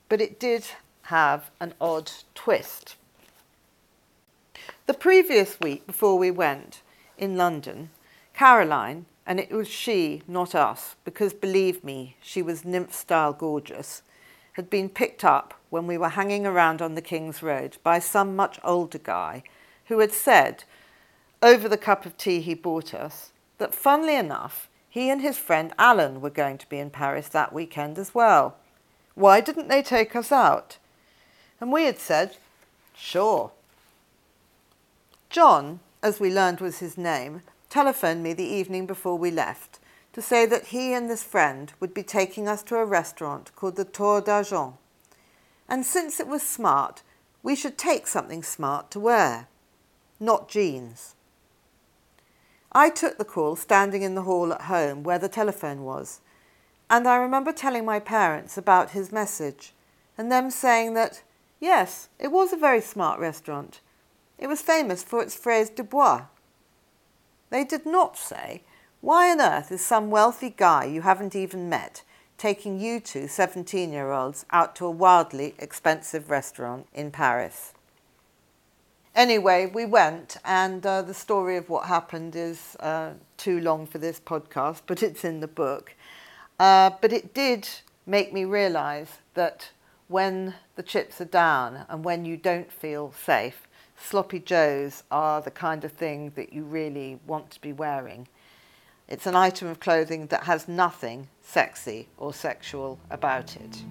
But 0.08 0.22
it 0.22 0.40
did 0.40 0.66
have 1.06 1.52
an 1.60 1.74
odd 1.80 2.12
twist. 2.34 2.96
The 4.88 4.94
previous 4.94 5.60
week 5.60 5.86
before 5.86 6.18
we 6.18 6.32
went 6.32 6.82
in 7.18 7.38
London, 7.38 7.92
Caroline, 8.34 9.06
and 9.26 9.40
it 9.40 9.52
was 9.52 9.68
she, 9.68 10.24
not 10.28 10.56
us, 10.56 10.96
because 11.06 11.34
believe 11.34 11.84
me, 11.84 12.18
she 12.22 12.42
was 12.42 12.66
nymph 12.66 12.94
style 12.94 13.34
gorgeous, 13.34 14.02
had 14.54 14.70
been 14.70 14.90
picked 14.90 15.24
up 15.24 15.54
when 15.70 15.86
we 15.86 15.98
were 15.98 16.10
hanging 16.10 16.46
around 16.46 16.82
on 16.82 16.96
the 16.96 17.02
King's 17.02 17.44
Road 17.44 17.78
by 17.84 18.00
some 18.00 18.36
much 18.36 18.60
older 18.64 18.98
guy 18.98 19.44
who 19.86 20.00
had 20.00 20.12
said, 20.12 20.64
over 21.44 21.70
the 21.70 21.78
cup 21.78 22.06
of 22.06 22.18
tea 22.18 22.42
he 22.42 22.56
bought 22.56 22.96
us, 22.96 23.32
that 23.60 23.76
funnily 23.76 24.16
enough, 24.16 24.70
he 24.90 25.10
and 25.12 25.22
his 25.22 25.38
friend 25.38 25.72
Alan 25.78 26.20
were 26.20 26.30
going 26.30 26.58
to 26.58 26.70
be 26.70 26.80
in 26.80 26.90
Paris 26.90 27.28
that 27.28 27.54
weekend 27.54 28.00
as 28.00 28.16
well. 28.16 28.58
Why 29.14 29.42
didn't 29.42 29.68
they 29.68 29.84
take 29.84 30.16
us 30.16 30.32
out? 30.32 30.78
And 31.60 31.72
we 31.72 31.86
had 31.86 32.00
said, 32.00 32.38
sure. 32.96 33.52
John, 35.30 35.80
as 36.02 36.20
we 36.20 36.34
learned 36.34 36.62
was 36.62 36.80
his 36.80 36.98
name, 36.98 37.42
telephoned 37.70 38.24
me 38.24 38.34
the 38.34 38.44
evening 38.44 38.86
before 38.86 39.18
we 39.18 39.32
left 39.32 39.80
to 40.14 40.22
say 40.22 40.46
that 40.46 40.68
he 40.68 40.94
and 40.94 41.10
this 41.10 41.24
friend 41.24 41.74
would 41.82 41.94
be 41.94 42.04
taking 42.04 42.48
us 42.48 42.64
to 42.64 42.78
a 42.78 42.86
restaurant 42.86 43.54
called 43.56 43.76
the 43.76 43.84
Tour 43.84 44.22
d'Argent. 44.22 44.76
And 45.68 45.86
since 45.86 46.22
it 46.22 46.28
was 46.28 46.42
smart, 46.42 47.04
we 47.44 47.54
should 47.54 47.78
take 47.78 48.08
something 48.08 48.42
smart 48.42 48.90
to 48.92 49.00
wear, 49.00 49.48
not 50.20 50.48
jeans. 50.48 51.16
I 52.72 52.90
took 52.90 53.18
the 53.18 53.26
call 53.26 53.58
standing 53.58 54.04
in 54.04 54.16
the 54.16 54.22
hall 54.22 54.54
at 54.54 54.62
home 54.62 55.04
where 55.04 55.20
the 55.20 55.28
telephone 55.28 55.84
was, 55.84 56.22
and 56.90 57.08
I 57.08 57.18
remember 57.18 57.52
telling 57.52 57.84
my 57.84 58.00
parents 58.00 58.58
about 58.58 58.92
his 58.92 59.12
message 59.12 59.74
and 60.18 60.32
them 60.32 60.50
saying 60.50 60.94
that 60.94 61.24
Yes, 61.60 62.10
it 62.20 62.32
was 62.32 62.52
a 62.52 62.58
very 62.58 62.82
smart 62.82 63.20
restaurant. 63.20 63.80
It 64.38 64.48
was 64.48 64.62
famous 64.62 65.04
for 65.04 65.22
its 65.22 65.36
fraise 65.36 65.70
de 65.70 65.84
bois. 65.84 66.26
They 67.50 67.64
did 67.64 67.86
not 67.86 68.18
say, 68.18 68.64
Why 69.02 69.32
on 69.32 69.40
earth 69.40 69.72
is 69.72 69.86
some 69.86 70.10
wealthy 70.10 70.50
guy 70.50 70.86
you 70.86 71.02
haven't 71.02 71.36
even 71.36 71.70
met 71.70 72.04
taking 72.38 72.80
you 72.80 73.00
two 73.00 73.28
17 73.28 73.92
year 73.92 74.12
olds 74.12 74.46
out 74.52 74.76
to 74.76 74.86
a 74.86 74.92
wildly 74.92 75.56
expensive 75.58 76.30
restaurant 76.30 76.88
in 76.94 77.12
Paris? 77.12 77.74
Anyway, 79.16 79.66
we 79.66 79.86
went, 79.86 80.36
and 80.44 80.86
uh, 80.86 81.02
the 81.02 81.14
story 81.14 81.56
of 81.56 81.70
what 81.70 81.86
happened 81.86 82.36
is 82.36 82.76
uh, 82.82 83.12
too 83.38 83.62
long 83.62 83.86
for 83.88 83.98
this 83.98 84.20
podcast, 84.20 84.82
but 84.86 85.02
it's 85.02 85.24
in 85.24 85.40
the 85.40 85.48
book. 85.48 85.96
Uh, 86.60 86.90
but 87.00 87.14
it 87.14 87.34
did 87.34 87.66
make 88.06 88.34
me 88.34 88.44
realize 88.44 89.20
that 89.34 89.70
when 90.08 90.54
the 90.76 90.84
chips 90.84 91.20
are 91.20 91.26
down 91.26 91.86
and 91.90 92.04
when 92.04 92.26
you 92.26 92.38
don't 92.38 92.72
feel 92.72 93.12
safe, 93.12 93.68
sloppy 93.98 94.40
joes 94.40 95.04
are 95.10 95.42
the 95.42 95.52
kind 95.52 95.84
of 95.84 95.92
thing 95.92 96.32
that 96.36 96.54
you 96.54 96.64
really 96.64 97.20
want 97.26 97.50
to 97.52 97.62
be 97.62 97.74
wearing. 97.74 98.28
It's 99.08 99.26
an 99.26 99.36
item 99.36 99.68
of 99.68 99.80
clothing 99.80 100.28
that 100.28 100.44
has 100.44 100.68
nothing 100.68 101.28
sexy 101.42 102.08
or 102.18 102.34
sexual 102.34 103.00
about 103.10 103.56
it. 103.56 103.84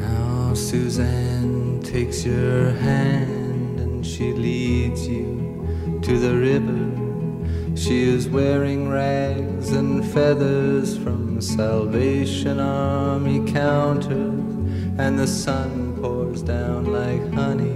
Now 0.00 0.54
Suzanne 0.54 1.80
takes 1.80 2.24
your 2.24 2.70
hand 2.72 3.80
and 3.80 4.04
she 4.06 4.32
leads 4.32 5.06
you 5.06 5.98
to 6.02 6.18
the 6.18 6.36
river. 6.36 7.76
She 7.76 8.02
is 8.02 8.28
wearing 8.28 8.88
rags 8.88 9.72
and 9.72 10.04
feathers 10.12 10.96
from 10.98 11.40
Salvation 11.40 12.60
Army 12.60 13.50
counters 13.50 14.51
and 14.98 15.18
the 15.18 15.26
sun 15.26 15.96
pours 16.00 16.42
down 16.42 16.84
like 16.84 17.32
honey 17.32 17.72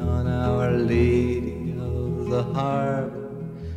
on 0.00 0.26
Our 0.28 0.70
Lady 0.70 1.74
of 1.78 2.30
the 2.30 2.44
Harbor, 2.54 3.34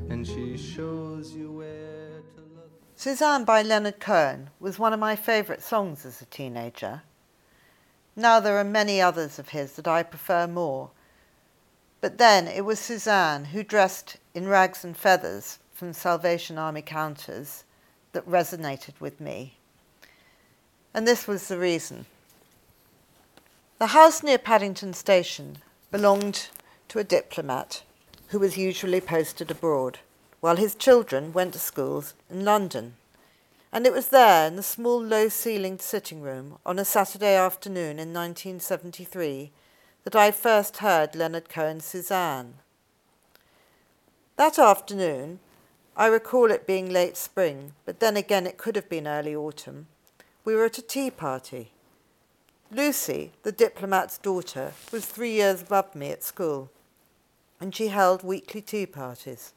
and 0.10 0.26
she 0.26 0.56
shows 0.58 1.34
you 1.34 1.52
where 1.52 2.22
to 2.36 2.42
look. 2.56 2.72
Suzanne 2.96 3.46
by 3.46 3.64
Leonard 3.64 4.00
Cohen 4.00 4.52
was 4.60 4.78
one 4.78 4.94
of 4.94 5.00
my 5.00 5.16
favourite 5.16 5.64
songs 5.64 6.06
as 6.06 6.22
a 6.22 6.26
teenager. 6.26 7.02
Now 8.16 8.40
there 8.40 8.60
are 8.60 8.64
many 8.64 9.02
others 9.02 9.40
of 9.40 9.50
his 9.50 9.74
that 9.74 9.88
I 9.88 10.04
prefer 10.04 10.46
more. 10.46 10.92
But 12.00 12.20
then 12.20 12.48
it 12.48 12.64
was 12.64 12.80
Suzanne 12.80 13.46
who 13.46 13.64
dressed 13.64 14.18
in 14.36 14.48
rags 14.48 14.84
and 14.84 14.96
feathers 14.96 15.58
from 15.74 15.94
Salvation 15.94 16.60
Army 16.60 16.84
counters 16.84 17.64
that 18.12 18.30
resonated 18.30 19.00
with 19.00 19.20
me. 19.20 19.58
And 20.94 21.08
this 21.08 21.28
was 21.28 21.48
the 21.48 21.58
reason. 21.58 22.06
The 23.84 23.88
house 23.88 24.24
near 24.24 24.38
Paddington 24.38 24.94
Station 24.94 25.58
belonged 25.92 26.48
to 26.88 27.00
a 27.00 27.04
diplomat 27.04 27.84
who 28.28 28.40
was 28.40 28.56
usually 28.56 29.02
posted 29.02 29.52
abroad. 29.52 30.00
while 30.40 30.56
his 30.56 30.74
children 30.74 31.34
went 31.34 31.52
to 31.52 31.60
schools 31.60 32.14
in 32.30 32.46
London. 32.46 32.96
And 33.74 33.86
it 33.86 33.92
was 33.92 34.08
there, 34.08 34.48
in 34.48 34.56
the 34.56 34.64
small 34.64 35.04
low 35.04 35.28
ceilinged 35.28 35.82
sitting 35.82 36.22
room, 36.22 36.60
on 36.66 36.80
a 36.80 36.86
Saturday 36.86 37.36
afternoon 37.36 38.00
in 38.00 38.14
1973, 38.14 39.52
that 40.06 40.16
I 40.16 40.32
first 40.32 40.78
heard 40.78 41.14
Leonard 41.14 41.50
Cohen's 41.50 41.84
Suzanne. 41.84 42.54
That 44.38 44.58
afternoon, 44.58 45.42
I 45.98 46.06
recall 46.06 46.52
it 46.52 46.66
being 46.66 46.90
late 46.90 47.18
spring, 47.18 47.74
but 47.84 48.00
then 48.00 48.16
again 48.16 48.48
it 48.48 48.58
could 48.58 48.78
have 48.78 48.88
been 48.88 49.10
early 49.10 49.36
autumn. 49.36 49.88
We 50.46 50.56
were 50.56 50.64
at 50.64 50.78
a 50.78 50.82
tea 50.82 51.12
party. 51.12 51.73
Lucy, 52.74 53.32
the 53.44 53.52
diplomat's 53.52 54.18
daughter, 54.18 54.74
was 54.92 55.06
three 55.06 55.34
years 55.34 55.62
above 55.62 55.94
me 55.94 56.10
at 56.10 56.24
school, 56.24 56.72
and 57.62 57.76
she 57.76 57.90
held 57.90 58.24
weekly 58.24 58.62
tea 58.62 58.88
parties. 58.88 59.54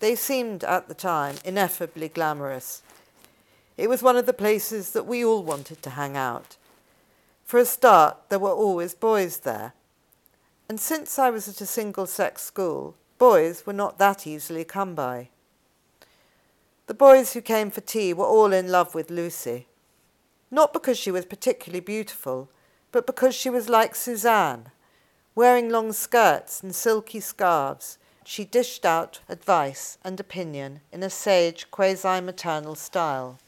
They 0.00 0.16
seemed, 0.16 0.64
at 0.64 0.88
the 0.88 0.94
time, 0.94 1.36
ineffably 1.44 2.08
glamorous. 2.08 2.82
It 3.76 3.88
was 3.88 4.02
one 4.02 4.16
of 4.16 4.26
the 4.26 4.32
places 4.32 4.90
that 4.90 5.06
we 5.06 5.24
all 5.24 5.44
wanted 5.44 5.82
to 5.82 5.90
hang 5.90 6.16
out. 6.16 6.56
For 7.44 7.58
a 7.58 7.64
start, 7.64 8.16
there 8.28 8.40
were 8.40 8.50
always 8.50 8.92
boys 8.92 9.38
there. 9.38 9.72
And 10.68 10.80
since 10.80 11.16
I 11.16 11.30
was 11.30 11.46
at 11.46 11.60
a 11.60 11.66
single 11.66 12.06
sex 12.06 12.42
school, 12.42 12.96
boys 13.18 13.64
were 13.66 13.72
not 13.72 13.98
that 13.98 14.26
easily 14.26 14.64
come 14.64 14.96
by. 14.96 15.28
The 16.88 16.94
boys 16.94 17.34
who 17.34 17.40
came 17.40 17.70
for 17.70 17.82
tea 17.82 18.12
were 18.12 18.26
all 18.26 18.52
in 18.52 18.72
love 18.72 18.96
with 18.96 19.12
Lucy. 19.12 19.67
Not 20.50 20.72
because 20.72 20.98
she 20.98 21.10
was 21.10 21.26
particularly 21.26 21.80
beautiful, 21.80 22.48
but 22.90 23.06
because 23.06 23.34
she 23.34 23.50
was 23.50 23.68
like 23.68 23.94
Suzanne. 23.94 24.70
Wearing 25.34 25.68
long 25.68 25.92
skirts 25.92 26.62
and 26.62 26.74
silky 26.74 27.20
scarves, 27.20 27.98
she 28.24 28.44
dished 28.44 28.84
out 28.84 29.20
advice 29.28 29.98
and 30.02 30.18
opinion 30.18 30.80
in 30.92 31.02
a 31.02 31.10
sage, 31.10 31.70
quasi 31.70 32.20
maternal 32.20 32.74
style. 32.74 33.38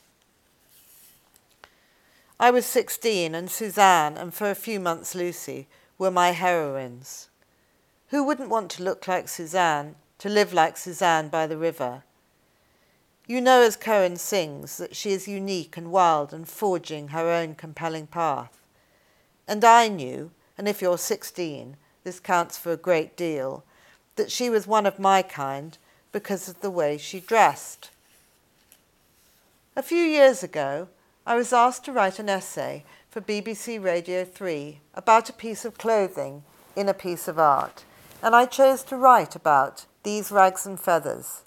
I 2.39 2.51
was 2.51 2.65
16, 2.65 3.35
and 3.35 3.51
Suzanne, 3.51 4.17
and 4.17 4.33
for 4.33 4.51
a 4.51 4.55
few 4.55 4.81
months 4.81 5.15
Lucy, 5.15 5.69
were 5.99 6.11
my 6.11 6.31
heroines. 6.31 7.29
Who 8.09 8.25
wouldn't 8.25 8.49
want 8.49 8.71
to 8.73 8.83
look 8.83 9.07
like 9.07 9.29
Suzanne, 9.29 9.97
to 10.19 10.29
live 10.29 10.55
like 10.55 10.77
Suzanne 10.77 11.29
by 11.29 11.47
the 11.47 11.59
river? 11.59 12.03
You 13.31 13.41
know, 13.41 13.63
as 13.63 13.77
Cohen 13.77 14.17
sings, 14.17 14.77
that 14.79 14.97
she 14.97 15.13
is 15.13 15.29
unique 15.29 15.77
and 15.77 15.93
wild 15.93 16.33
and 16.33 16.49
forging 16.49 17.09
her 17.11 17.31
own 17.31 17.55
compelling 17.55 18.09
path. 18.09 18.59
And 19.47 19.65
I 19.65 19.87
knew, 19.87 20.33
and 20.59 20.67
if 20.67 20.83
you're 20.83 20.99
16, 20.99 21.77
this 22.03 22.19
counts 22.19 22.59
for 22.59 22.73
a 22.73 22.77
great 22.77 23.17
deal, 23.17 23.63
that 24.17 24.33
she 24.33 24.51
was 24.51 24.67
one 24.67 24.85
of 24.85 24.99
my 24.99 25.23
kind 25.23 25.79
because 26.11 26.49
of 26.49 26.61
the 26.61 26.73
way 26.73 26.99
she 26.99 27.21
dressed. 27.21 27.91
A 29.77 29.83
few 29.85 30.03
years 30.03 30.43
ago, 30.43 30.89
I 31.25 31.37
was 31.37 31.53
asked 31.53 31.85
to 31.85 31.93
write 31.93 32.19
an 32.19 32.29
essay 32.29 32.83
for 33.13 33.21
BBC 33.21 33.81
Radio 33.81 34.25
3 34.25 34.81
about 34.95 35.31
a 35.31 35.33
piece 35.33 35.65
of 35.65 35.79
clothing 35.79 36.43
in 36.75 36.89
a 36.89 36.95
piece 36.95 37.29
of 37.29 37.39
art, 37.39 37.85
and 38.25 38.35
I 38.35 38.47
chose 38.47 38.83
to 38.83 38.97
write 38.97 39.37
about 39.37 39.87
these 40.03 40.33
rags 40.33 40.67
and 40.67 40.81
feathers. 40.81 41.43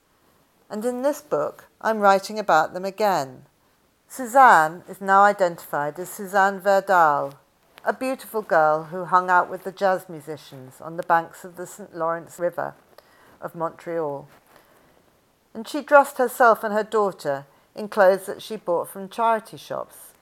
And 0.73 0.83
in 0.85 1.03
this 1.03 1.21
book, 1.21 1.65
I'm 1.81 1.99
writing 1.99 2.39
about 2.39 2.73
them 2.73 2.83
again. 2.83 3.43
Suzanne 4.07 4.81
is 4.89 4.99
now 4.99 5.21
identified 5.21 5.99
as 5.99 6.09
Suzanne 6.09 6.59
Verdal, 6.59 7.35
a 7.85 7.93
beautiful 7.93 8.41
girl 8.41 8.85
who 8.85 9.05
hung 9.05 9.29
out 9.29 9.51
with 9.51 9.65
the 9.65 9.71
jazz 9.71 10.09
musicians 10.09 10.81
on 10.81 10.97
the 10.97 11.03
banks 11.03 11.45
of 11.45 11.57
the 11.57 11.67
St. 11.67 11.95
Lawrence 11.95 12.39
River 12.39 12.73
of 13.39 13.53
Montreal. 13.53 14.27
And 15.53 15.67
she 15.67 15.83
dressed 15.83 16.17
herself 16.17 16.63
and 16.63 16.73
her 16.73 16.83
daughter 16.83 17.45
in 17.75 17.87
clothes 17.87 18.25
that 18.25 18.41
she 18.41 18.55
bought 18.55 18.89
from 18.89 19.09
charity 19.09 19.57
shops. 19.57 20.13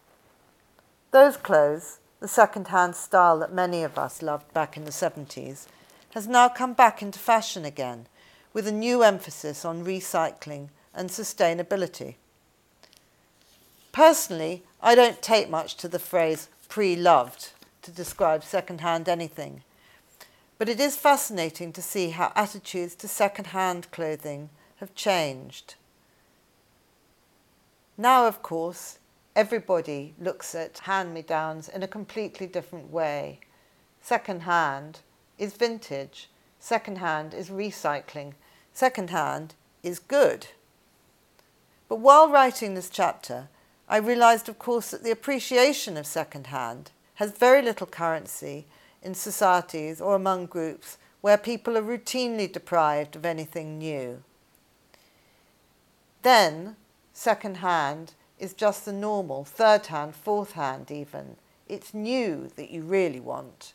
Those 1.11 1.37
clothes, 1.37 1.99
the 2.19 2.27
second 2.27 2.67
hand 2.67 2.97
style 2.97 3.39
that 3.39 3.53
many 3.53 3.83
of 3.83 3.97
us 3.97 4.21
loved 4.21 4.51
back 4.51 4.75
in 4.75 4.83
the 4.83 4.91
70s, 4.91 5.67
has 6.09 6.27
now 6.27 6.49
come 6.49 6.73
back 6.73 7.01
into 7.01 7.19
fashion 7.19 7.63
again 7.63 8.07
with 8.53 8.67
a 8.67 8.71
new 8.71 9.03
emphasis 9.03 9.63
on 9.63 9.85
recycling 9.85 10.69
and 10.93 11.09
sustainability. 11.09 12.15
Personally, 13.91 14.63
I 14.81 14.95
don't 14.95 15.21
take 15.21 15.49
much 15.49 15.75
to 15.77 15.87
the 15.87 15.99
phrase 15.99 16.49
pre 16.69 16.95
loved 16.95 17.51
to 17.81 17.91
describe 17.91 18.43
second 18.43 18.81
hand 18.81 19.09
anything, 19.09 19.63
but 20.57 20.69
it 20.69 20.79
is 20.79 20.95
fascinating 20.95 21.73
to 21.73 21.81
see 21.81 22.09
how 22.09 22.31
attitudes 22.35 22.95
to 22.95 23.07
second 23.07 23.47
hand 23.47 23.89
clothing 23.91 24.49
have 24.77 24.95
changed. 24.95 25.75
Now, 27.97 28.27
of 28.27 28.41
course, 28.41 28.97
everybody 29.35 30.13
looks 30.19 30.55
at 30.55 30.79
hand 30.79 31.13
me 31.13 31.21
downs 31.21 31.69
in 31.69 31.83
a 31.83 31.87
completely 31.87 32.47
different 32.47 32.91
way. 32.91 33.39
Second 34.01 34.43
hand 34.43 34.99
is 35.37 35.53
vintage, 35.53 36.29
second 36.61 36.99
hand 36.99 37.33
is 37.33 37.49
recycling, 37.49 38.33
second 38.71 39.09
hand 39.09 39.55
is 39.83 39.99
good. 39.99 40.47
But 41.89 41.97
while 41.97 42.29
writing 42.29 42.75
this 42.75 42.89
chapter, 42.89 43.49
I 43.89 43.97
realized, 43.97 44.47
of 44.47 44.59
course, 44.59 44.91
that 44.91 45.03
the 45.03 45.11
appreciation 45.11 45.97
of 45.97 46.05
second 46.05 46.47
hand 46.47 46.91
has 47.15 47.31
very 47.31 47.61
little 47.61 47.87
currency 47.87 48.65
in 49.01 49.15
societies 49.15 49.99
or 49.99 50.15
among 50.15 50.45
groups 50.45 50.97
where 51.19 51.37
people 51.37 51.77
are 51.77 51.81
routinely 51.81 52.49
deprived 52.49 53.15
of 53.15 53.25
anything 53.25 53.77
new. 53.77 54.23
Then, 56.21 56.75
second 57.11 57.57
hand 57.57 58.13
is 58.39 58.53
just 58.53 58.85
the 58.85 58.93
normal, 58.93 59.43
third 59.43 59.87
hand, 59.87 60.15
fourth 60.15 60.53
hand 60.53 60.91
even. 60.91 61.37
It's 61.67 61.93
new 61.93 62.51
that 62.55 62.69
you 62.69 62.83
really 62.83 63.19
want. 63.19 63.73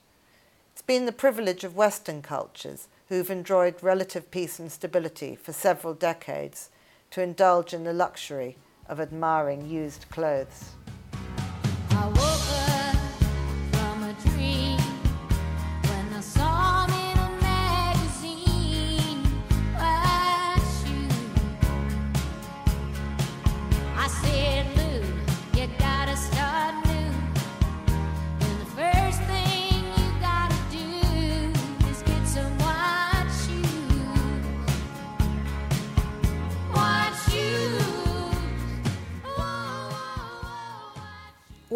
It's 0.76 0.82
been 0.82 1.06
the 1.06 1.10
privilege 1.10 1.64
of 1.64 1.74
Western 1.74 2.20
cultures 2.20 2.88
who've 3.08 3.30
enjoyed 3.30 3.82
relative 3.82 4.30
peace 4.30 4.58
and 4.58 4.70
stability 4.70 5.34
for 5.34 5.54
several 5.54 5.94
decades 5.94 6.68
to 7.12 7.22
indulge 7.22 7.72
in 7.72 7.84
the 7.84 7.94
luxury 7.94 8.58
of 8.86 9.00
admiring 9.00 9.70
used 9.70 10.04
clothes. 10.10 10.72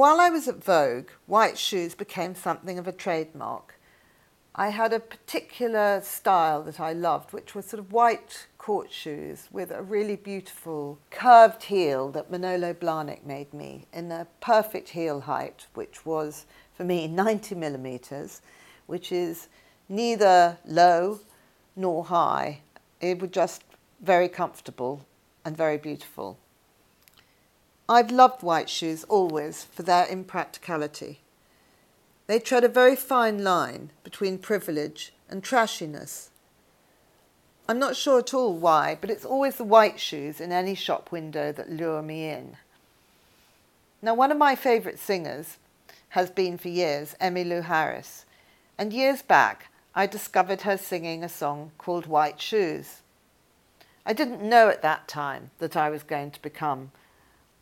While 0.01 0.19
I 0.19 0.31
was 0.31 0.49
at 0.49 0.65
Vogue, 0.65 1.11
white 1.27 1.59
shoes 1.59 1.95
became 1.95 2.35
something 2.35 2.79
of 2.79 2.89
a 2.89 2.91
trademark. 3.07 3.79
I 4.55 4.71
had 4.71 4.95
a 4.95 4.99
particular 4.99 6.01
style 6.01 6.63
that 6.63 6.81
I 6.81 6.95
loved, 6.95 7.35
which 7.35 7.55
was 7.55 7.67
sort 7.67 7.81
of 7.81 7.93
white 7.93 8.47
court 8.57 8.91
shoes 8.91 9.49
with 9.53 9.71
a 9.71 9.83
really 9.83 10.17
beautiful 10.17 10.99
curved 11.11 11.65
heel 11.65 12.09
that 12.13 12.31
Manolo 12.31 12.73
Blahnik 12.73 13.27
made 13.27 13.53
me 13.53 13.85
in 13.93 14.11
a 14.11 14.27
perfect 14.41 14.89
heel 14.89 15.21
height, 15.21 15.67
which 15.75 16.07
was 16.07 16.47
for 16.73 16.85
me 16.85 17.07
90 17.07 17.55
millimeters, 17.57 18.41
which 18.87 19.13
is 19.13 19.49
neither 19.87 20.57
low 20.65 21.21
nor 21.77 22.07
high. 22.07 22.63
It 23.03 23.21
was 23.21 23.33
just 23.33 23.65
very 24.01 24.31
comfortable 24.31 25.05
and 25.45 25.55
very 25.55 25.77
beautiful. 25.77 26.39
I've 27.90 28.12
loved 28.12 28.44
white 28.44 28.70
shoes 28.70 29.03
always 29.09 29.64
for 29.64 29.83
their 29.83 30.07
impracticality. 30.07 31.18
They 32.29 32.38
tread 32.38 32.62
a 32.62 32.68
very 32.68 32.94
fine 32.94 33.42
line 33.42 33.90
between 34.05 34.38
privilege 34.38 35.12
and 35.29 35.42
trashiness. 35.42 36.29
I'm 37.68 37.81
not 37.81 37.96
sure 37.96 38.20
at 38.20 38.33
all 38.33 38.55
why, 38.55 38.96
but 39.00 39.11
it's 39.11 39.24
always 39.24 39.57
the 39.57 39.64
white 39.64 39.98
shoes 39.98 40.40
in 40.40 40.53
any 40.53 40.76
shop 40.76 41.11
window 41.11 41.50
that 41.50 41.72
lure 41.72 42.00
me 42.00 42.29
in. 42.29 42.59
Now, 44.00 44.14
one 44.14 44.31
of 44.31 44.38
my 44.38 44.55
favourite 44.55 45.00
singers 45.00 45.59
has 46.11 46.31
been 46.31 46.59
for 46.59 46.68
years 46.68 47.16
Emmylou 47.20 47.64
Harris, 47.64 48.24
and 48.79 48.92
years 48.92 49.20
back 49.20 49.66
I 49.96 50.07
discovered 50.07 50.61
her 50.61 50.79
singing 50.79 51.24
a 51.24 51.29
song 51.29 51.72
called 51.76 52.07
White 52.07 52.40
Shoes. 52.40 53.00
I 54.07 54.12
didn't 54.12 54.48
know 54.48 54.68
at 54.68 54.83
that 54.83 55.09
time 55.09 55.50
that 55.59 55.76
I 55.76 55.90
was 55.90 56.05
going 56.05 56.31
to 56.31 56.40
become 56.40 56.92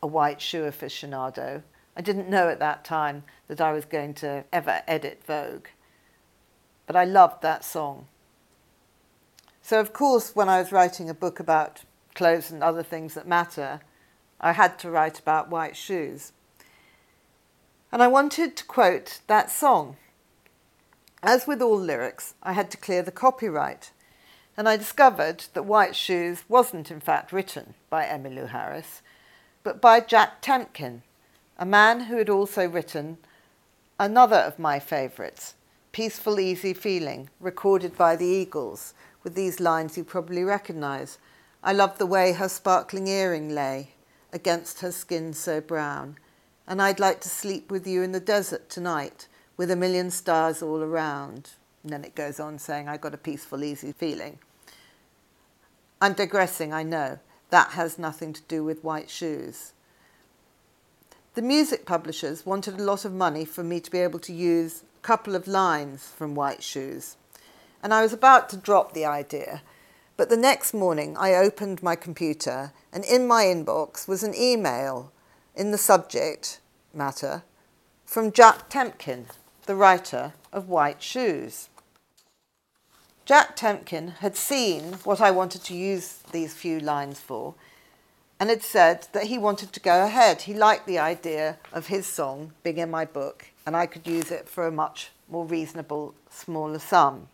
a 0.01 0.07
white 0.07 0.41
shoe 0.41 0.63
aficionado. 0.63 1.63
I 1.95 2.01
didn't 2.01 2.29
know 2.29 2.49
at 2.49 2.59
that 2.59 2.85
time 2.85 3.23
that 3.47 3.59
I 3.59 3.71
was 3.73 3.85
going 3.85 4.13
to 4.15 4.45
ever 4.53 4.81
edit 4.87 5.21
Vogue. 5.25 5.67
But 6.85 6.95
I 6.95 7.03
loved 7.03 7.41
that 7.41 7.63
song. 7.63 8.07
So, 9.61 9.79
of 9.79 9.93
course, 9.93 10.35
when 10.35 10.49
I 10.49 10.59
was 10.59 10.71
writing 10.71 11.09
a 11.09 11.13
book 11.13 11.39
about 11.39 11.81
clothes 12.15 12.51
and 12.51 12.63
other 12.63 12.83
things 12.83 13.13
that 13.13 13.27
matter, 13.27 13.81
I 14.41 14.53
had 14.53 14.79
to 14.79 14.89
write 14.89 15.19
about 15.19 15.49
white 15.49 15.75
shoes. 15.75 16.31
And 17.91 18.01
I 18.01 18.07
wanted 18.07 18.55
to 18.57 18.65
quote 18.65 19.19
that 19.27 19.51
song. 19.51 19.97
As 21.21 21.45
with 21.45 21.61
all 21.61 21.77
lyrics, 21.77 22.33
I 22.41 22.53
had 22.53 22.71
to 22.71 22.77
clear 22.77 23.01
the 23.01 23.11
copyright. 23.11 23.91
And 24.55 24.69
I 24.69 24.77
discovered 24.77 25.45
that 25.53 25.63
White 25.63 25.95
Shoes 25.95 26.43
wasn't 26.47 26.91
in 26.91 26.99
fact 26.99 27.31
written 27.31 27.75
by 27.89 28.05
Emmylou 28.05 28.49
Harris, 28.49 29.01
but 29.63 29.81
by 29.81 29.99
Jack 29.99 30.41
Tempchin, 30.41 31.01
a 31.57 31.65
man 31.65 32.01
who 32.01 32.17
had 32.17 32.29
also 32.29 32.67
written 32.67 33.17
another 33.99 34.37
of 34.37 34.59
my 34.59 34.79
favourites, 34.79 35.55
Peaceful 35.91 36.39
Easy 36.39 36.73
Feeling, 36.73 37.29
recorded 37.39 37.97
by 37.97 38.15
the 38.15 38.25
Eagles, 38.25 38.93
with 39.23 39.35
these 39.35 39.59
lines 39.59 39.97
you 39.97 40.03
probably 40.03 40.43
recognise. 40.43 41.17
I 41.61 41.73
love 41.73 41.97
the 41.97 42.05
way 42.05 42.31
her 42.33 42.47
sparkling 42.47 43.07
earring 43.07 43.53
lay 43.53 43.89
against 44.31 44.79
her 44.79 44.91
skin 44.91 45.33
so 45.33 45.59
brown, 45.59 46.17
and 46.67 46.81
I'd 46.81 46.99
like 46.99 47.19
to 47.21 47.29
sleep 47.29 47.69
with 47.69 47.85
you 47.85 48.03
in 48.03 48.11
the 48.11 48.19
desert 48.19 48.69
tonight 48.69 49.27
with 49.57 49.71
a 49.71 49.75
million 49.75 50.11
stars 50.11 50.61
all 50.61 50.81
around. 50.81 51.51
And 51.83 51.91
then 51.91 52.05
it 52.05 52.15
goes 52.15 52.39
on 52.39 52.59
saying, 52.59 52.87
I 52.87 52.97
got 52.97 53.13
a 53.13 53.17
peaceful, 53.17 53.63
easy 53.63 53.91
feeling. 53.91 54.39
I'm 55.99 56.13
digressing, 56.13 56.73
I 56.73 56.83
know. 56.83 57.19
That 57.49 57.71
has 57.71 57.97
nothing 57.97 58.33
to 58.33 58.41
do 58.43 58.63
with 58.63 58.83
white 58.83 59.09
shoes. 59.09 59.73
The 61.35 61.41
music 61.41 61.85
publishers 61.85 62.45
wanted 62.45 62.79
a 62.79 62.83
lot 62.83 63.05
of 63.05 63.13
money 63.13 63.45
for 63.45 63.63
me 63.63 63.79
to 63.79 63.91
be 63.91 63.99
able 63.99 64.19
to 64.19 64.33
use 64.33 64.83
a 64.97 65.01
couple 65.01 65.35
of 65.35 65.47
lines 65.47 66.07
from 66.07 66.35
White 66.35 66.63
Shoes. 66.63 67.15
And 67.81 67.93
I 67.93 68.01
was 68.01 68.11
about 68.11 68.49
to 68.49 68.57
drop 68.57 68.93
the 68.93 69.05
idea, 69.05 69.61
but 70.17 70.29
the 70.29 70.37
next 70.37 70.73
morning 70.73 71.15
I 71.17 71.35
opened 71.35 71.81
my 71.81 71.95
computer 71.95 72.73
and 72.91 73.05
in 73.05 73.25
my 73.25 73.45
inbox 73.45 74.07
was 74.07 74.21
an 74.23 74.35
email 74.35 75.11
in 75.55 75.71
the 75.71 75.77
subject 75.77 76.59
matter 76.93 77.43
from 78.05 78.31
Jack 78.31 78.69
Tempchin, 78.69 79.25
the 79.65 79.75
writer 79.75 80.33
of 80.51 80.67
White 80.67 81.01
Shoes. 81.01 81.69
Jack 83.29 83.55
Tempchin 83.55 84.15
had 84.21 84.35
seen 84.35 84.93
what 85.03 85.21
I 85.21 85.29
wanted 85.29 85.63
to 85.65 85.75
use 85.75 86.23
these 86.31 86.51
few 86.51 86.79
lines 86.79 87.19
for 87.19 87.53
and 88.39 88.49
had 88.49 88.63
said 88.63 89.07
that 89.11 89.25
he 89.25 89.37
wanted 89.37 89.71
to 89.71 89.79
go 89.79 90.03
ahead. 90.03 90.41
He 90.41 90.53
liked 90.55 90.87
the 90.87 90.97
idea 90.97 91.59
of 91.71 91.85
his 91.85 92.07
song 92.07 92.53
being 92.63 92.79
in 92.79 92.89
my 92.89 93.05
book, 93.05 93.45
and 93.67 93.77
I 93.77 93.85
could 93.85 94.07
use 94.07 94.31
it 94.31 94.49
for 94.49 94.65
a 94.65 94.71
much 94.71 95.11
more 95.29 95.45
reasonable, 95.45 96.15
smaller 96.31 96.79
sum. 96.79 97.27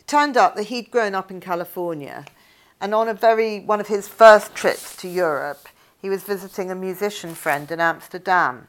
It 0.00 0.08
turned 0.08 0.36
out 0.36 0.56
that 0.56 0.64
he'd 0.64 0.90
grown 0.90 1.14
up 1.14 1.30
in 1.30 1.38
California, 1.38 2.24
and 2.80 2.92
on 2.92 3.08
a 3.08 3.14
very 3.14 3.60
one 3.60 3.78
of 3.78 3.86
his 3.86 4.08
first 4.08 4.56
trips 4.56 4.96
to 4.96 5.08
Europe, 5.08 5.68
he 6.02 6.10
was 6.10 6.24
visiting 6.24 6.72
a 6.72 6.74
musician 6.74 7.36
friend 7.36 7.70
in 7.70 7.78
Amsterdam. 7.78 8.66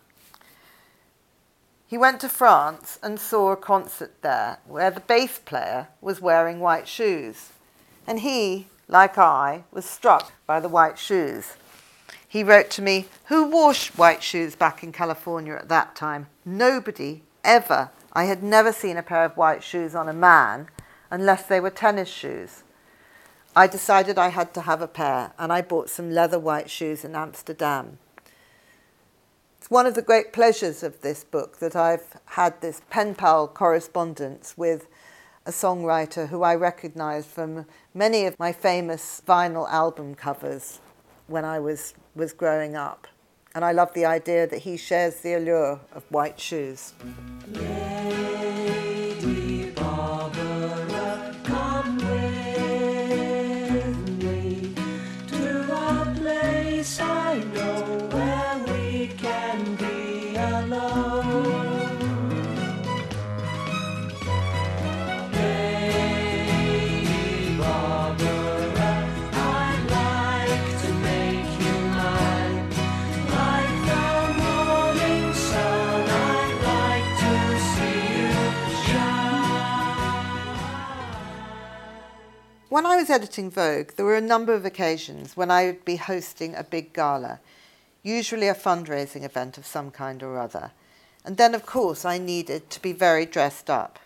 He 1.88 1.98
went 1.98 2.20
to 2.22 2.30
France 2.30 3.00
and 3.04 3.20
saw 3.20 3.52
a 3.52 3.58
concert 3.58 4.22
there 4.22 4.58
where 4.68 4.92
the 4.92 5.00
bass 5.00 5.40
player 5.40 5.90
was 6.02 6.20
wearing 6.20 6.60
white 6.60 6.88
shoes, 6.88 7.52
and 8.08 8.22
he 8.22 8.68
like 8.88 9.18
I, 9.18 9.64
was 9.72 9.86
struck 9.86 10.32
by 10.46 10.60
the 10.60 10.70
white 10.70 11.00
shoes. 11.00 11.56
He 12.28 12.44
wrote 12.44 12.70
to 12.72 12.82
me, 12.82 13.08
Who 13.26 13.50
wore 13.50 13.74
white 13.96 14.22
shoes 14.22 14.56
back 14.56 14.84
in 14.84 14.92
California 14.92 15.56
at 15.56 15.70
that 15.70 15.96
time? 15.96 16.28
Nobody, 16.44 17.24
ever. 17.44 17.90
I 18.14 18.26
had 18.26 18.44
never 18.44 18.72
seen 18.72 18.98
a 18.98 19.04
pair 19.04 19.26
of 19.26 19.38
white 19.38 19.64
shoes 19.64 19.96
on 19.96 20.08
a 20.08 20.14
man 20.14 20.68
unless 21.10 21.44
they 21.44 21.60
were 21.60 21.70
tennis 21.70 22.10
shoes. 22.10 22.64
I 23.56 23.68
decided 23.68 24.18
I 24.18 24.30
had 24.30 24.54
to 24.56 24.62
have 24.62 24.82
a 24.82 24.88
pair, 24.88 25.32
and 25.40 25.52
I 25.52 25.62
bought 25.62 25.90
some 25.90 26.12
leather 26.12 26.40
white 26.40 26.70
shoes 26.70 27.06
in 27.06 27.16
Amsterdam. 27.16 28.00
It's 29.66 29.72
one 29.72 29.88
of 29.88 29.96
the 29.96 30.04
great 30.04 30.32
pleasures 30.32 30.84
of 30.84 31.02
this 31.02 31.24
book 31.24 31.58
that 31.58 31.76
I've 31.76 32.18
had 32.26 32.62
this 32.62 32.84
pen 32.92 33.16
pal 33.16 33.48
correspondence 33.48 34.56
with 34.56 34.86
a 35.48 35.50
songwriter 35.50 36.30
who 36.30 36.44
I 36.44 36.54
recognized 36.54 37.26
from 37.30 37.66
many 37.92 38.28
of 38.28 38.38
my 38.38 38.54
famous 38.54 39.24
vinyl 39.28 39.68
album 39.68 40.14
covers 40.14 40.82
when 41.26 41.46
I 41.46 41.58
was, 41.58 41.96
was 42.14 42.32
growing 42.32 42.76
up. 42.76 43.08
And 43.56 43.66
I 43.66 43.72
love 43.72 43.92
the 43.96 44.06
idea 44.06 44.46
that 44.46 44.60
he 44.60 44.78
shares 44.78 45.22
the 45.22 45.34
allure 45.34 45.80
of 45.94 46.04
white 46.12 46.40
shoes. 46.40 46.94
Lady 47.48 48.25
When 82.76 82.86
I 82.86 82.98
was 82.98 83.10
editing 83.10 83.50
Vogue, 83.50 83.92
there 83.96 84.06
were 84.06 84.18
a 84.18 84.32
number 84.36 84.54
of 84.54 84.66
occasions 84.66 85.38
when 85.38 85.50
I 85.50 85.64
would 85.64 85.86
be 85.86 85.96
hosting 85.96 86.54
a 86.54 86.62
big 86.62 86.92
gala, 86.92 87.40
usually 88.04 88.50
a 88.50 88.54
fundraising 88.54 89.24
event 89.24 89.58
of 89.58 89.66
some 89.66 89.92
kind 89.92 90.22
or 90.22 90.38
other. 90.38 90.72
And 91.24 91.38
then, 91.38 91.56
of 91.56 91.66
course, 91.66 92.04
I 92.04 92.18
needed 92.18 92.70
to 92.72 92.82
be 92.82 92.92
very 92.92 93.26
dressed 93.26 93.70
up. 93.70 93.98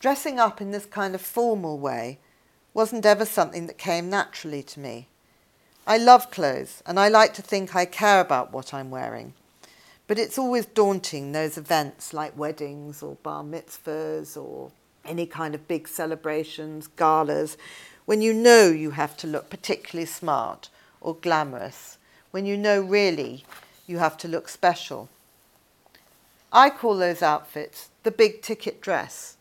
Dressing 0.00 0.40
up 0.40 0.62
in 0.62 0.70
this 0.70 0.86
kind 0.86 1.14
of 1.14 1.20
formal 1.20 1.78
way 1.78 2.18
wasn't 2.72 3.04
ever 3.04 3.26
something 3.26 3.66
that 3.66 3.76
came 3.76 4.08
naturally 4.08 4.62
to 4.62 4.80
me. 4.80 5.08
I 5.86 5.98
love 5.98 6.30
clothes 6.30 6.82
and 6.86 6.98
I 6.98 7.08
like 7.08 7.34
to 7.34 7.42
think 7.42 7.76
I 7.76 7.84
care 7.84 8.22
about 8.22 8.54
what 8.54 8.72
I'm 8.72 8.88
wearing. 8.88 9.34
But 10.06 10.18
it's 10.18 10.38
always 10.38 10.64
daunting, 10.64 11.32
those 11.32 11.58
events 11.58 12.14
like 12.14 12.38
weddings 12.38 13.02
or 13.02 13.16
bar 13.16 13.44
mitzvahs 13.44 14.34
or 14.34 14.70
any 15.08 15.26
kind 15.26 15.54
of 15.54 15.66
big 15.66 15.88
celebrations, 15.88 16.86
galas, 16.86 17.56
when 18.04 18.22
you 18.22 18.32
know 18.32 18.68
you 18.68 18.92
have 18.92 19.16
to 19.18 19.26
look 19.26 19.50
particularly 19.50 20.06
smart 20.06 20.68
or 21.00 21.14
glamorous, 21.14 21.98
when 22.30 22.46
you 22.46 22.56
know 22.56 22.80
really 22.80 23.44
you 23.86 23.98
have 23.98 24.16
to 24.18 24.28
look 24.28 24.48
special. 24.48 25.08
I 26.52 26.70
call 26.70 26.96
those 26.96 27.22
outfits 27.22 27.90
the 28.02 28.10
big 28.10 28.42
ticket 28.42 28.80
dress. 28.80 29.36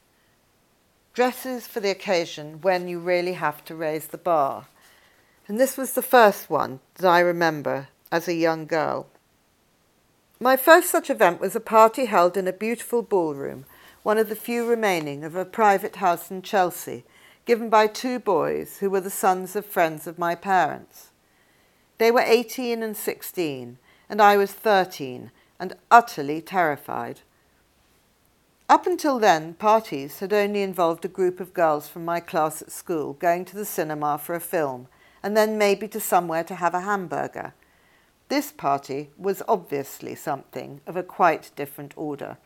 Dresses 1.13 1.67
for 1.67 1.79
the 1.79 1.89
occasion 1.89 2.61
when 2.61 2.87
you 2.87 2.99
really 2.99 3.33
have 3.33 3.63
to 3.65 3.75
raise 3.75 4.07
the 4.07 4.17
bar. 4.17 4.67
And 5.47 5.59
this 5.59 5.77
was 5.77 5.93
the 5.93 6.01
first 6.01 6.49
one 6.49 6.79
that 6.95 7.07
I 7.07 7.19
remember 7.21 7.87
as 8.11 8.27
a 8.27 8.33
young 8.33 8.65
girl. 8.65 9.07
My 10.39 10.55
first 10.57 10.89
such 10.89 11.09
event 11.09 11.39
was 11.39 11.55
a 11.55 11.59
party 11.59 12.05
held 12.05 12.37
in 12.37 12.47
a 12.47 12.53
beautiful 12.53 13.01
ballroom, 13.01 13.65
one 14.07 14.17
of 14.17 14.29
the 14.29 14.35
few 14.37 14.65
remaining 14.65 15.25
of 15.25 15.35
a 15.35 15.43
private 15.43 15.97
house 15.97 16.31
in 16.31 16.41
Chelsea, 16.41 17.03
given 17.43 17.69
by 17.69 17.85
two 17.85 18.17
boys 18.17 18.77
who 18.77 18.89
were 18.89 19.01
the 19.01 19.09
sons 19.09 19.53
of 19.53 19.65
friends 19.65 20.07
of 20.07 20.17
my 20.17 20.33
parents. 20.33 21.11
They 21.97 22.09
were 22.09 22.21
18 22.21 22.81
and 22.81 22.95
16, 22.95 23.77
and 24.09 24.21
I 24.21 24.37
was 24.37 24.53
13 24.53 25.29
and 25.59 25.75
utterly 25.91 26.39
terrified. 26.39 27.19
Up 28.69 28.87
until 28.87 29.19
then, 29.19 29.55
parties 29.55 30.19
had 30.19 30.31
only 30.31 30.61
involved 30.61 31.03
a 31.03 31.09
group 31.09 31.41
of 31.41 31.53
girls 31.53 31.89
from 31.89 32.05
my 32.05 32.21
class 32.21 32.61
at 32.61 32.71
school 32.71 33.11
going 33.11 33.43
to 33.43 33.57
the 33.57 33.65
cinema 33.65 34.17
for 34.17 34.35
a 34.35 34.39
film, 34.39 34.87
and 35.21 35.35
then 35.35 35.57
maybe 35.57 35.85
to 35.89 35.99
somewhere 35.99 36.45
to 36.45 36.55
have 36.55 36.73
a 36.73 36.87
hamburger. 36.87 37.53
This 38.29 38.53
party 38.53 39.09
was 39.17 39.43
obviously 39.49 40.15
something 40.15 40.79
of 40.87 40.95
a 40.95 41.03
quite 41.03 41.51
different 41.57 41.93
order. 41.97 42.37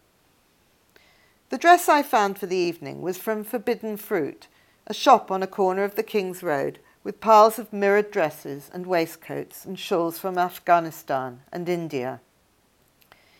The 1.51 1.57
dress 1.57 1.89
I 1.89 2.01
found 2.01 2.39
for 2.39 2.45
the 2.45 2.55
evening 2.55 3.01
was 3.01 3.17
from 3.17 3.43
Forbidden 3.43 3.97
Fruit, 3.97 4.47
a 4.87 4.93
shop 4.93 5.29
on 5.29 5.43
a 5.43 5.47
corner 5.47 5.83
of 5.83 5.95
the 5.95 6.01
King's 6.01 6.41
Road 6.41 6.79
with 7.03 7.19
piles 7.19 7.59
of 7.59 7.73
mirrored 7.73 8.09
dresses 8.09 8.71
and 8.73 8.87
waistcoats 8.87 9.65
and 9.65 9.77
shawls 9.77 10.17
from 10.17 10.37
Afghanistan 10.37 11.41
and 11.51 11.67
India. 11.67 12.21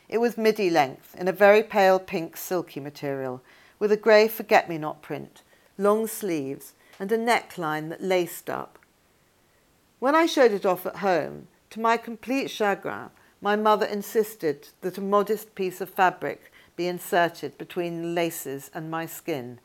It 0.10 0.18
was 0.18 0.38
midi 0.38 0.70
length 0.70 1.16
in 1.18 1.30
a 1.30 1.32
very 1.32 1.64
pale 1.64 2.00
pink 2.00 2.36
silky 2.36 2.82
material 2.82 3.42
with 3.80 3.94
a 3.94 3.98
grey 3.98 4.28
forget 4.28 4.68
me 4.68 4.78
not 4.78 5.02
print, 5.02 5.42
long 5.78 6.06
sleeves, 6.06 6.74
and 7.00 7.14
a 7.14 7.18
neckline 7.18 7.88
that 7.88 8.04
laced 8.04 8.50
up. 8.50 8.78
When 10.00 10.16
I 10.16 10.26
showed 10.26 10.52
it 10.52 10.66
off 10.66 10.86
at 10.86 10.98
home, 10.98 11.48
to 11.70 11.80
my 11.80 11.96
complete 11.96 12.50
chagrin, 12.50 13.12
my 13.40 13.56
mother 13.56 13.86
insisted 13.86 14.68
that 14.82 14.98
a 14.98 15.02
modest 15.02 15.56
piece 15.56 15.80
of 15.80 15.90
fabric 15.90 16.51
be 16.76 16.88
inserted 16.88 17.58
between 17.58 18.02
the 18.02 18.08
laces 18.08 18.72
and 18.74 18.90
my 18.90 19.06
skin, 19.06 19.60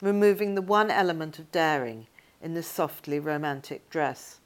removing 0.00 0.54
the 0.54 0.62
one 0.62 0.90
element 0.90 1.38
of 1.38 1.52
daring, 1.52 2.06
in 2.40 2.54
this 2.54 2.68
softly 2.68 3.18
romantic 3.18 3.88
dress. 3.90 4.38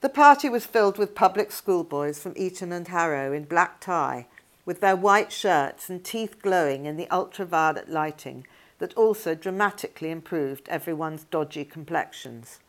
The 0.00 0.08
party 0.08 0.48
was 0.48 0.64
filled 0.64 0.96
with 0.96 1.14
public 1.14 1.50
schoolboys 1.50 2.20
from 2.20 2.34
Eton 2.36 2.72
and 2.72 2.86
Harrow 2.86 3.32
in 3.32 3.44
black 3.44 3.80
tie, 3.80 4.26
with 4.64 4.80
their 4.80 4.94
white 4.94 5.32
shirts 5.32 5.90
and 5.90 6.04
teeth 6.04 6.40
glowing 6.40 6.86
in 6.86 6.96
the 6.96 7.10
ultraviolet 7.10 7.88
lighting 7.88 8.46
that 8.78 8.94
also 8.94 9.34
dramatically 9.34 10.10
improved 10.10 10.68
everyone's 10.68 11.24
dodgy 11.24 11.64
complexions. 11.64 12.60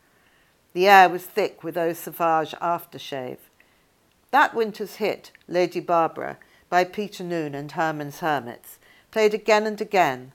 The 0.72 0.88
air 0.88 1.08
was 1.08 1.24
thick 1.24 1.62
with 1.62 1.76
Eau 1.76 1.92
Sauvage 1.92 2.54
aftershave. 2.60 3.38
That 4.30 4.54
winter's 4.54 4.96
hit, 4.96 5.30
Lady 5.46 5.80
Barbara, 5.80 6.38
by 6.70 6.84
Peter 6.84 7.24
Noone 7.24 7.54
and 7.54 7.72
Herman's 7.72 8.20
Hermits, 8.20 8.78
played 9.10 9.34
again 9.34 9.66
and 9.66 9.80
again, 9.80 10.32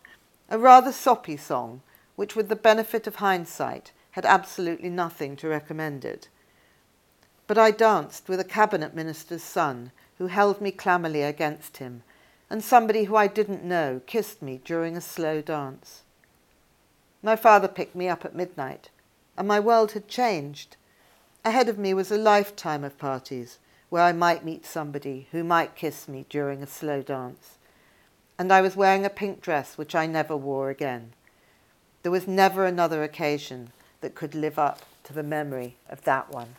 a 0.50 0.60
rather 0.60 0.92
soppy 0.92 1.38
song, 1.38 1.82
which, 2.18 2.36
with 2.36 2.50
the 2.50 2.56
benefit 2.56 3.08
of 3.08 3.16
hindsight, 3.16 3.94
had 4.12 4.26
absolutely 4.26 4.90
nothing 4.90 5.36
to 5.38 5.48
recommend 5.48 6.06
it. 6.06 6.28
But 7.48 7.58
I 7.58 7.72
danced 7.72 8.28
with 8.28 8.40
a 8.40 8.44
cabinet 8.44 8.94
minister's 8.94 9.44
son 9.44 9.92
who 10.18 10.28
held 10.28 10.62
me 10.62 10.72
clammily 10.72 11.28
against 11.28 11.78
him, 11.78 12.04
and 12.50 12.64
somebody 12.64 13.06
who 13.06 13.16
I 13.16 13.28
didn't 13.28 13.64
know 13.64 14.02
kissed 14.06 14.42
me 14.42 14.62
during 14.64 14.96
a 14.96 15.02
slow 15.02 15.42
dance. 15.42 16.04
My 17.24 17.36
father 17.36 17.68
picked 17.68 17.96
me 17.96 18.10
up 18.10 18.26
at 18.26 18.36
midnight, 18.36 18.90
and 19.38 19.48
my 19.48 19.60
world 19.60 19.94
had 19.94 20.08
changed. 20.08 20.76
Ahead 21.44 21.70
of 21.70 21.78
me 21.78 21.94
was 21.94 22.12
a 22.12 22.18
lifetime 22.18 22.84
of 22.84 22.98
parties 22.98 23.58
where 23.90 24.04
I 24.04 24.12
might 24.12 24.46
meet 24.46 24.66
somebody 24.66 25.28
who 25.32 25.44
might 25.44 25.76
kiss 25.76 26.08
me 26.08 26.26
during 26.30 26.62
a 26.62 26.68
slow 26.68 27.02
dance. 27.02 27.58
And 28.38 28.52
I 28.52 28.62
was 28.62 28.76
wearing 28.76 29.06
a 29.06 29.10
pink 29.10 29.42
dress 29.42 29.78
which 29.78 29.96
I 29.96 30.06
never 30.06 30.36
wore 30.36 30.70
again. 30.70 31.14
There 32.04 32.12
was 32.12 32.28
never 32.28 32.66
another 32.66 33.04
occasion 33.04 33.72
that 34.02 34.16
could 34.16 34.36
live 34.36 34.60
up 34.60 34.82
to 35.06 35.14
the 35.14 35.24
memory 35.24 35.78
of 35.90 36.04
that 36.04 36.32
one. 36.32 36.56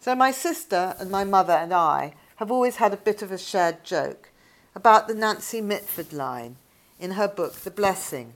So 0.00 0.14
my 0.14 0.32
sister 0.32 0.94
and 0.98 1.10
my 1.10 1.24
mother 1.24 1.54
and 1.54 1.72
I 1.72 2.14
have 2.36 2.50
always 2.50 2.76
had 2.76 2.92
a 2.92 2.98
bit 2.98 3.22
of 3.22 3.32
a 3.32 3.38
shared 3.38 3.84
joke 3.84 4.30
about 4.74 5.08
the 5.08 5.14
Nancy 5.14 5.60
Mitford 5.60 6.12
line 6.12 6.56
in 6.98 7.12
her 7.12 7.28
book 7.28 7.54
The 7.54 7.70
Blessing, 7.70 8.34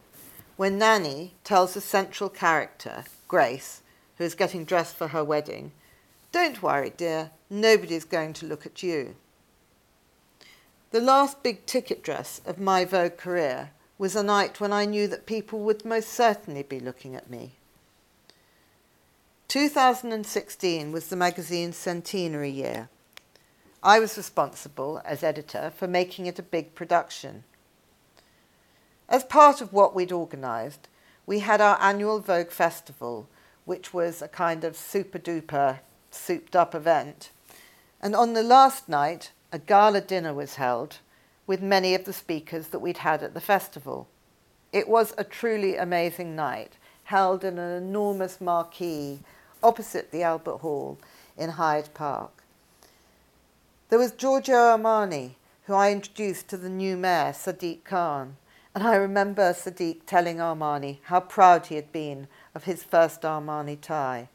when 0.57 0.79
Nanny 0.79 1.35
tells 1.45 1.75
the 1.75 1.81
central 1.81 2.31
character, 2.31 3.05
Grace, 3.27 3.83
who 4.17 4.25
is 4.25 4.35
getting 4.35 4.65
dressed 4.65 4.97
for 4.97 5.09
her 5.09 5.23
wedding, 5.23 5.73
Don't 6.31 6.63
worry, 6.63 6.93
dear, 6.95 7.31
nobody's 7.49 8.05
going 8.05 8.33
to 8.35 8.47
look 8.47 8.67
at 8.67 8.83
you. 8.83 9.17
The 10.91 11.01
last 11.01 11.43
big 11.43 11.67
ticket 11.67 12.03
dress 12.03 12.41
of 12.47 12.59
my 12.59 12.85
Vogue 12.85 13.17
career 13.17 13.71
was 13.99 14.15
a 14.15 14.23
night 14.23 14.61
when 14.61 14.73
I 14.73 14.85
knew 14.85 15.09
that 15.09 15.27
people 15.27 15.61
would 15.61 15.85
most 15.85 16.09
certainly 16.11 16.63
be 16.63 16.81
looking 16.81 17.15
at 17.15 17.31
me. 17.31 17.53
2016 19.49 20.93
was 20.93 21.09
the 21.09 21.17
magazine's 21.17 21.77
centenary 21.77 22.51
year. 22.51 22.89
I 23.83 23.99
was 23.99 24.17
responsible, 24.17 25.01
as 25.05 25.23
editor, 25.23 25.73
for 25.75 25.89
making 25.89 26.27
it 26.27 26.39
a 26.39 26.43
big 26.43 26.75
production. 26.75 27.45
As 29.09 29.25
part 29.25 29.61
of 29.61 29.73
what 29.73 29.95
we'd 29.95 30.13
organised, 30.13 30.89
we 31.25 31.39
had 31.39 31.61
our 31.61 31.81
annual 31.81 32.21
Vogue 32.21 32.51
Festival, 32.51 33.29
which 33.65 33.95
was 33.95 34.21
a 34.21 34.29
kind 34.29 34.65
of 34.65 34.77
super 34.77 35.19
duper, 35.19 35.79
souped 36.19 36.57
up 36.57 36.75
event. 36.75 37.31
And 38.01 38.15
on 38.15 38.35
the 38.35 38.43
last 38.43 38.89
night, 38.89 39.33
a 39.53 39.59
gala 39.59 40.01
dinner 40.01 40.35
was 40.35 40.57
held 40.57 40.99
with 41.47 41.63
many 41.63 41.95
of 41.95 42.05
the 42.05 42.13
speakers 42.13 42.69
that 42.69 42.81
we'd 42.81 42.99
had 42.99 43.23
at 43.23 43.35
the 43.35 43.41
festival. 43.41 44.07
It 44.73 44.89
was 44.89 45.15
a 45.17 45.25
truly 45.25 45.77
amazing 45.77 46.37
night, 46.37 46.75
held 47.05 47.43
in 47.43 47.59
an 47.59 47.83
enormous 47.83 48.41
marquee 48.41 49.21
opposite 49.63 50.11
the 50.11 50.23
Albert 50.23 50.59
Hall 50.59 50.99
in 51.37 51.51
Hyde 51.51 51.93
Park. 51.95 52.43
There 53.89 53.99
was 53.99 54.13
Giorgio 54.13 54.55
Armani, 54.55 55.33
who 55.65 55.75
I 55.75 55.91
introduced 55.91 56.49
to 56.49 56.57
the 56.57 56.69
new 56.69 56.97
mayor, 56.97 57.33
Sadiq 57.33 57.85
Khan, 57.85 58.37
and 58.75 58.87
I 58.87 58.97
remember 58.97 59.55
Sadiq 59.55 60.01
telling 60.07 60.37
Armani 60.37 60.99
how 61.05 61.21
proud 61.21 61.67
he 61.67 61.77
had 61.77 61.91
been 61.91 62.29
of 62.55 62.65
his 62.65 62.85
first 62.85 63.23
Armani 63.23 63.81
tie. 63.81 64.29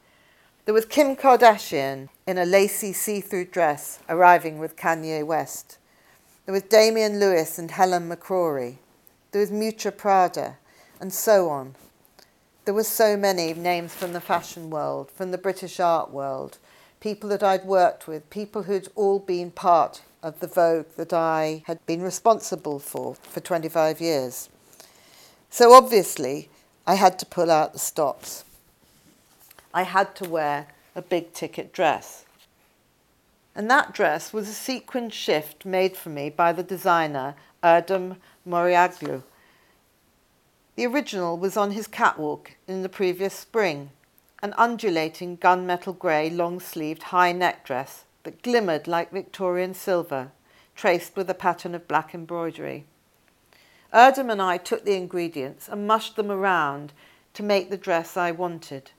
There 0.64 0.72
was 0.72 0.86
Kim 0.86 1.14
Kardashian 1.14 2.08
in 2.26 2.38
a 2.38 2.46
lacy 2.46 2.94
see-through 2.94 3.46
dress 3.46 3.98
arriving 4.08 4.58
with 4.58 4.76
Kanye 4.76 5.22
West. 5.22 5.76
There 6.46 6.54
was 6.54 6.62
Damian 6.62 7.20
Lewis 7.20 7.58
and 7.58 7.70
Helen 7.70 8.08
McCrory. 8.08 8.76
There 9.30 9.42
was 9.42 9.50
Miuccia 9.50 9.94
Prada, 9.94 10.56
and 10.98 11.12
so 11.12 11.50
on. 11.50 11.74
There 12.64 12.72
were 12.72 12.82
so 12.82 13.14
many 13.14 13.52
names 13.52 13.94
from 13.94 14.14
the 14.14 14.22
fashion 14.22 14.70
world, 14.70 15.10
from 15.10 15.32
the 15.32 15.36
British 15.36 15.80
art 15.80 16.10
world, 16.10 16.56
people 16.98 17.28
that 17.28 17.42
I'd 17.42 17.66
worked 17.66 18.08
with, 18.08 18.30
people 18.30 18.62
who'd 18.62 18.88
all 18.94 19.18
been 19.18 19.50
part 19.50 20.00
of 20.22 20.40
the 20.40 20.46
Vogue 20.46 20.86
that 20.96 21.12
I 21.12 21.62
had 21.66 21.84
been 21.84 22.00
responsible 22.00 22.78
for 22.78 23.16
for 23.16 23.40
25 23.40 24.00
years. 24.00 24.48
So 25.50 25.74
obviously, 25.74 26.48
I 26.86 26.94
had 26.94 27.18
to 27.18 27.26
pull 27.26 27.50
out 27.50 27.74
the 27.74 27.78
stops. 27.78 28.44
I 29.74 29.82
had 29.82 30.16
to 30.16 30.28
wear 30.28 30.68
a 30.96 31.02
big 31.02 31.34
ticket 31.34 31.74
dress. 31.74 32.24
And 33.54 33.70
that 33.70 33.92
dress 33.92 34.32
was 34.32 34.48
a 34.48 34.54
sequin 34.54 35.10
shift 35.10 35.66
made 35.66 35.96
for 35.96 36.08
me 36.08 36.30
by 36.30 36.52
the 36.52 36.62
designer 36.62 37.34
Erdem 37.62 38.16
Moralioglu 38.48 39.22
the 40.76 40.86
original 40.86 41.38
was 41.38 41.56
on 41.56 41.70
his 41.70 41.86
catwalk 41.86 42.56
in 42.66 42.82
the 42.82 42.88
previous 42.88 43.32
spring, 43.32 43.90
an 44.42 44.54
undulating 44.56 45.36
gunmetal 45.36 45.96
grey 45.96 46.28
long 46.28 46.58
sleeved 46.58 47.04
high 47.04 47.30
neck 47.30 47.64
dress 47.64 48.04
that 48.24 48.42
glimmered 48.42 48.88
like 48.88 49.12
Victorian 49.12 49.72
silver, 49.72 50.32
traced 50.74 51.14
with 51.16 51.30
a 51.30 51.34
pattern 51.34 51.76
of 51.76 51.86
black 51.86 52.12
embroidery. 52.12 52.86
Erdem 53.92 54.32
and 54.32 54.42
I 54.42 54.56
took 54.56 54.84
the 54.84 54.96
ingredients 54.96 55.68
and 55.68 55.86
mushed 55.86 56.16
them 56.16 56.30
around 56.30 56.92
to 57.34 57.44
make 57.44 57.70
the 57.70 57.76
dress 57.76 58.16
I 58.16 58.32
wanted, 58.32 58.90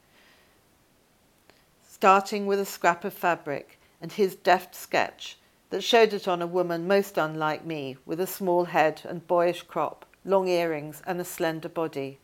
starting 1.96 2.46
with 2.46 2.60
a 2.60 2.66
scrap 2.66 3.06
of 3.06 3.14
fabric 3.14 3.80
and 4.02 4.12
his 4.12 4.36
deft 4.36 4.76
sketch 4.76 5.38
that 5.70 5.82
showed 5.82 6.12
it 6.12 6.28
on 6.28 6.42
a 6.42 6.48
woman 6.48 6.86
most 6.86 7.18
unlike 7.18 7.66
me, 7.66 7.96
with 8.06 8.20
a 8.20 8.28
small 8.28 8.66
head 8.66 9.02
and 9.06 9.26
boyish 9.28 9.62
crop 9.62 10.06
long 10.26 10.50
earrings, 10.50 11.02
and 11.08 11.22
a 11.22 11.24
slender 11.24 11.70
body. 11.70 12.18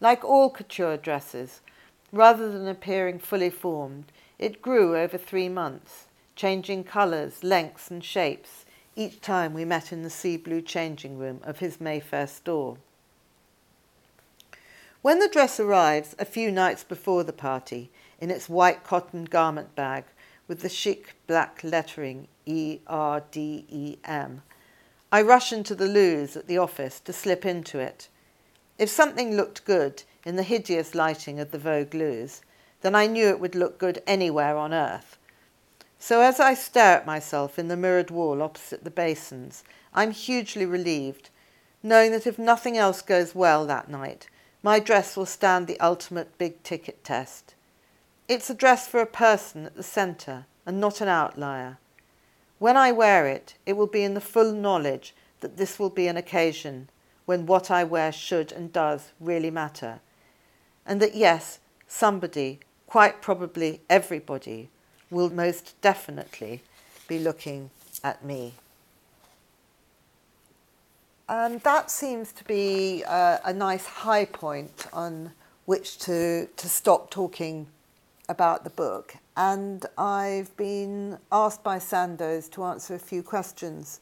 Like 0.00 0.24
all 0.24 0.48
couture 0.48 0.96
dresses, 0.96 1.60
rather 2.12 2.50
than 2.50 2.66
appearing 2.66 3.18
fully 3.18 3.50
formed, 3.50 4.06
it 4.38 4.62
grew 4.62 4.96
over 4.96 5.18
three 5.18 5.50
months, 5.50 6.06
changing 6.34 6.84
colours, 6.84 7.44
lengths, 7.44 7.90
and 7.90 8.02
shapes 8.02 8.64
each 8.96 9.20
time 9.20 9.52
we 9.52 9.66
met 9.66 9.92
in 9.92 10.02
the 10.02 10.10
sea 10.10 10.38
blue 10.38 10.62
changing 10.62 11.18
room 11.18 11.40
of 11.42 11.58
his 11.58 11.78
Mayfair 11.78 12.26
store. 12.26 12.78
When 15.02 15.18
the 15.20 15.28
dress 15.28 15.60
arrives 15.60 16.16
a 16.18 16.24
few 16.24 16.50
nights 16.50 16.82
before 16.82 17.22
the 17.22 17.32
party, 17.32 17.90
in 18.18 18.30
its 18.30 18.48
white 18.48 18.84
cotton 18.84 19.24
garment 19.24 19.74
bag 19.74 20.04
with 20.46 20.60
the 20.60 20.68
chic 20.68 21.14
black 21.26 21.60
lettering 21.62 22.28
E 22.46 22.78
R 22.86 23.22
D 23.30 23.64
E 23.68 23.96
M, 24.04 24.42
I 25.12 25.22
rush 25.22 25.52
into 25.52 25.74
the 25.74 25.86
loos 25.86 26.36
at 26.36 26.46
the 26.46 26.58
office 26.58 27.00
to 27.00 27.12
slip 27.12 27.46
into 27.46 27.78
it. 27.78 28.08
If 28.78 28.88
something 28.88 29.36
looked 29.36 29.64
good 29.64 30.02
in 30.24 30.36
the 30.36 30.42
hideous 30.42 30.94
lighting 30.94 31.40
of 31.40 31.50
the 31.50 31.58
Vogue 31.58 31.94
loos, 31.94 32.42
then 32.80 32.94
I 32.94 33.06
knew 33.06 33.28
it 33.28 33.40
would 33.40 33.54
look 33.54 33.78
good 33.78 34.02
anywhere 34.06 34.56
on 34.56 34.72
earth. 34.72 35.18
So 35.98 36.20
as 36.20 36.38
I 36.38 36.54
stare 36.54 36.98
at 36.98 37.06
myself 37.06 37.58
in 37.58 37.68
the 37.68 37.76
mirrored 37.76 38.10
wall 38.10 38.40
opposite 38.40 38.84
the 38.84 38.90
basins, 38.90 39.64
I'm 39.92 40.12
hugely 40.12 40.64
relieved, 40.64 41.30
knowing 41.82 42.12
that 42.12 42.26
if 42.26 42.38
nothing 42.38 42.78
else 42.78 43.02
goes 43.02 43.34
well 43.34 43.66
that 43.66 43.90
night, 43.90 44.28
my 44.62 44.78
dress 44.78 45.16
will 45.16 45.26
stand 45.26 45.66
the 45.66 45.80
ultimate 45.80 46.38
big 46.38 46.62
ticket 46.62 47.02
test. 47.02 47.54
It's 48.28 48.50
a 48.50 48.54
dress 48.54 48.86
for 48.86 49.00
a 49.00 49.06
person 49.06 49.64
at 49.64 49.74
the 49.74 49.82
centre 49.82 50.44
and 50.66 50.78
not 50.78 51.00
an 51.00 51.08
outlier. 51.08 51.78
When 52.58 52.76
I 52.76 52.92
wear 52.92 53.26
it, 53.26 53.54
it 53.64 53.72
will 53.72 53.86
be 53.86 54.04
in 54.04 54.12
the 54.12 54.20
full 54.20 54.52
knowledge 54.52 55.14
that 55.40 55.56
this 55.56 55.78
will 55.78 55.88
be 55.88 56.08
an 56.08 56.18
occasion 56.18 56.90
when 57.24 57.46
what 57.46 57.70
I 57.70 57.84
wear 57.84 58.12
should 58.12 58.52
and 58.52 58.70
does 58.70 59.12
really 59.18 59.50
matter. 59.50 60.00
And 60.84 61.00
that, 61.00 61.14
yes, 61.14 61.58
somebody, 61.86 62.60
quite 62.86 63.22
probably 63.22 63.80
everybody, 63.88 64.68
will 65.10 65.30
most 65.30 65.80
definitely 65.80 66.62
be 67.06 67.18
looking 67.18 67.70
at 68.04 68.22
me. 68.22 68.54
And 71.30 71.62
that 71.62 71.90
seems 71.90 72.32
to 72.32 72.44
be 72.44 73.02
a, 73.04 73.40
a 73.44 73.52
nice 73.54 73.86
high 73.86 74.26
point 74.26 74.86
on 74.92 75.32
which 75.64 75.98
to, 76.00 76.46
to 76.46 76.68
stop 76.68 77.10
talking 77.10 77.68
about 78.28 78.64
the 78.64 78.70
book. 78.70 79.16
And 79.36 79.86
I've 79.96 80.56
been 80.56 81.18
asked 81.32 81.62
by 81.62 81.78
Sandoz 81.78 82.48
to 82.50 82.64
answer 82.64 82.94
a 82.94 82.98
few 82.98 83.22
questions. 83.22 84.00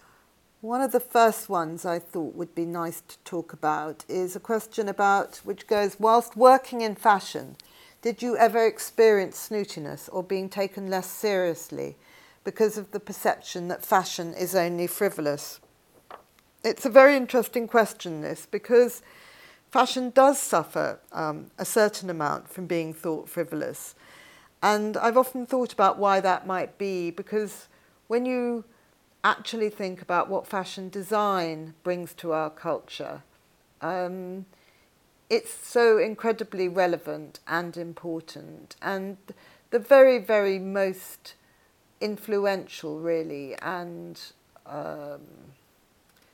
One 0.60 0.80
of 0.80 0.92
the 0.92 1.00
first 1.00 1.48
ones 1.48 1.84
I 1.84 1.98
thought 1.98 2.34
would 2.34 2.54
be 2.54 2.64
nice 2.64 3.02
to 3.02 3.18
talk 3.24 3.52
about 3.52 4.04
is 4.08 4.34
a 4.34 4.40
question 4.40 4.88
about 4.88 5.36
which 5.44 5.66
goes 5.66 6.00
whilst 6.00 6.36
working 6.36 6.80
in 6.80 6.94
fashion, 6.94 7.56
did 8.02 8.22
you 8.22 8.36
ever 8.36 8.66
experience 8.66 9.48
snootiness 9.48 10.08
or 10.12 10.22
being 10.22 10.48
taken 10.48 10.88
less 10.88 11.08
seriously 11.08 11.96
because 12.44 12.78
of 12.78 12.90
the 12.92 13.00
perception 13.00 13.68
that 13.68 13.84
fashion 13.84 14.32
is 14.34 14.54
only 14.54 14.86
frivolous? 14.86 15.60
It's 16.64 16.86
a 16.86 16.90
very 16.90 17.16
interesting 17.16 17.68
question, 17.68 18.22
this, 18.22 18.46
because 18.50 19.02
fashion 19.70 20.10
does 20.10 20.38
suffer 20.38 20.98
um, 21.12 21.50
a 21.58 21.64
certain 21.64 22.10
amount 22.10 22.48
from 22.48 22.66
being 22.66 22.92
thought 22.92 23.28
frivolous. 23.28 23.94
And 24.66 24.96
I've 24.96 25.16
often 25.16 25.46
thought 25.46 25.72
about 25.72 25.96
why 25.96 26.18
that 26.18 26.44
might 26.44 26.76
be, 26.76 27.12
because 27.12 27.68
when 28.08 28.26
you 28.26 28.64
actually 29.22 29.70
think 29.70 30.02
about 30.02 30.28
what 30.28 30.44
fashion 30.44 30.88
design 30.88 31.74
brings 31.84 32.12
to 32.14 32.32
our 32.32 32.50
culture, 32.50 33.22
um, 33.80 34.44
it's 35.30 35.54
so 35.54 35.98
incredibly 35.98 36.66
relevant 36.66 37.38
and 37.46 37.76
important. 37.76 38.74
And 38.82 39.18
the 39.70 39.78
very, 39.78 40.18
very 40.18 40.58
most 40.58 41.34
influential, 42.00 42.98
really, 42.98 43.54
and 43.62 44.20
um, 44.66 45.20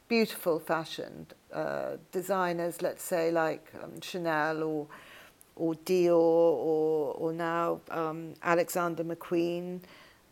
beautiful 0.08 0.58
fashion 0.58 1.26
uh, 1.52 1.96
designers, 2.12 2.80
let's 2.80 3.02
say 3.04 3.30
like 3.30 3.70
um, 3.84 4.00
Chanel 4.00 4.62
or 4.62 4.86
or 5.56 5.74
Dior 5.74 6.12
or 6.12 7.12
or 7.14 7.32
now 7.32 7.80
um, 7.90 8.34
Alexander 8.42 9.04
McQueen, 9.04 9.80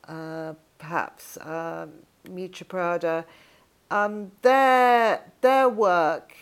uh, 0.09 0.55
perhaps 0.79 1.39
um, 1.43 1.93
Miuccia 2.27 2.67
Prada, 2.67 3.25
um, 3.91 4.33
their 4.43 5.23
their 5.41 5.69
work 5.69 6.35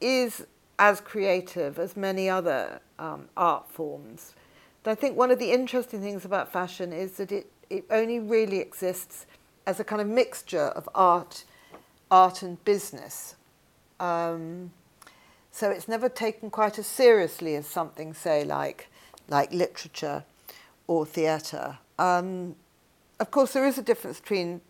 is 0.00 0.46
as 0.78 1.00
creative 1.00 1.78
as 1.78 1.96
many 1.96 2.28
other 2.28 2.80
um, 2.98 3.28
art 3.36 3.68
forms. 3.68 4.34
But 4.82 4.90
I 4.90 4.94
think 4.94 5.16
one 5.16 5.30
of 5.30 5.38
the 5.38 5.50
interesting 5.50 6.00
things 6.00 6.24
about 6.24 6.52
fashion 6.52 6.92
is 6.92 7.12
that 7.12 7.32
it, 7.32 7.50
it 7.70 7.84
only 7.90 8.20
really 8.20 8.58
exists 8.58 9.26
as 9.66 9.80
a 9.80 9.84
kind 9.84 10.02
of 10.02 10.08
mixture 10.08 10.68
of 10.68 10.88
art, 10.94 11.44
art 12.10 12.42
and 12.42 12.62
business. 12.64 13.36
Um, 13.98 14.72
so 15.54 15.70
it's 15.70 15.86
never 15.86 16.08
taken 16.08 16.50
quite 16.50 16.80
as 16.80 16.86
seriously 16.88 17.54
as 17.54 17.64
something, 17.64 18.12
say, 18.12 18.42
like 18.42 18.88
like 19.28 19.52
literature 19.52 20.24
or 20.88 21.06
theatre. 21.06 21.78
Um, 21.96 22.56
of 23.20 23.30
course, 23.30 23.52
there 23.52 23.64
is 23.64 23.78
a 23.78 23.82
difference 23.82 24.18
between 24.18 24.60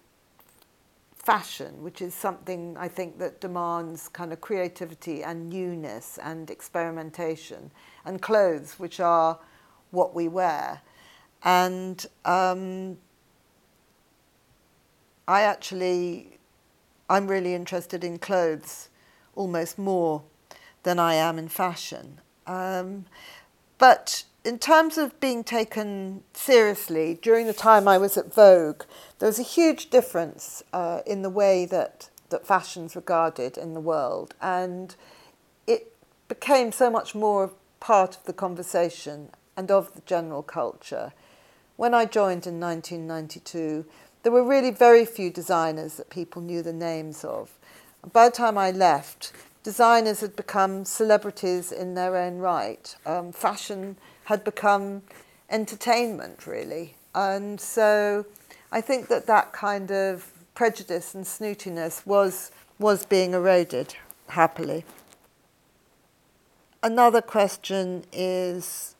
fashion, 1.16 1.82
which 1.82 2.02
is 2.02 2.12
something 2.12 2.76
I 2.78 2.88
think 2.88 3.18
that 3.18 3.40
demands 3.40 4.10
kind 4.10 4.30
of 4.30 4.42
creativity 4.42 5.24
and 5.24 5.48
newness 5.48 6.18
and 6.22 6.50
experimentation, 6.50 7.70
and 8.04 8.20
clothes, 8.20 8.74
which 8.78 9.00
are 9.00 9.38
what 9.90 10.14
we 10.14 10.28
wear. 10.28 10.82
And 11.44 12.04
um, 12.26 12.98
I 15.26 15.40
actually, 15.44 16.38
I'm 17.08 17.26
really 17.26 17.54
interested 17.54 18.04
in 18.04 18.18
clothes 18.18 18.90
almost 19.34 19.78
more 19.78 20.22
than 20.84 20.98
I 20.98 21.14
am 21.14 21.38
in 21.38 21.48
fashion. 21.48 22.20
Um, 22.46 23.06
but 23.78 24.24
in 24.44 24.58
terms 24.58 24.96
of 24.98 25.18
being 25.20 25.42
taken 25.42 26.22
seriously, 26.34 27.18
during 27.20 27.46
the 27.46 27.54
time 27.54 27.88
I 27.88 27.98
was 27.98 28.16
at 28.16 28.32
Vogue, 28.32 28.82
there 29.18 29.26
was 29.28 29.38
a 29.38 29.42
huge 29.42 29.90
difference 29.90 30.62
uh, 30.72 31.00
in 31.06 31.22
the 31.22 31.30
way 31.30 31.66
that, 31.66 32.10
that 32.28 32.46
fashion's 32.46 32.94
regarded 32.94 33.58
in 33.58 33.74
the 33.74 33.80
world. 33.80 34.34
And 34.40 34.94
it 35.66 35.92
became 36.28 36.72
so 36.72 36.90
much 36.90 37.14
more 37.14 37.52
part 37.80 38.16
of 38.16 38.24
the 38.24 38.32
conversation 38.32 39.30
and 39.56 39.70
of 39.70 39.94
the 39.94 40.02
general 40.02 40.42
culture. 40.42 41.12
When 41.76 41.94
I 41.94 42.04
joined 42.04 42.46
in 42.46 42.60
1992, 42.60 43.84
there 44.22 44.32
were 44.32 44.44
really 44.44 44.70
very 44.70 45.04
few 45.04 45.30
designers 45.30 45.96
that 45.96 46.10
people 46.10 46.42
knew 46.42 46.62
the 46.62 46.72
names 46.72 47.24
of. 47.24 47.58
By 48.12 48.28
the 48.28 48.36
time 48.36 48.58
I 48.58 48.70
left, 48.70 49.32
designers 49.64 50.20
had 50.20 50.36
become 50.36 50.84
celebrities 50.84 51.72
in 51.72 51.94
their 51.94 52.16
own 52.16 52.38
right. 52.38 52.94
Um, 53.04 53.32
fashion 53.32 53.96
had 54.24 54.44
become 54.44 55.02
entertainment, 55.50 56.46
really. 56.46 56.94
And 57.14 57.60
so 57.60 58.26
I 58.70 58.80
think 58.80 59.08
that 59.08 59.26
that 59.26 59.52
kind 59.52 59.90
of 59.90 60.30
prejudice 60.54 61.14
and 61.14 61.24
snootiness 61.24 62.06
was, 62.06 62.52
was 62.78 63.04
being 63.06 63.32
eroded 63.32 63.96
happily. 64.28 64.84
Another 66.82 67.22
question 67.22 68.04
is 68.12 68.94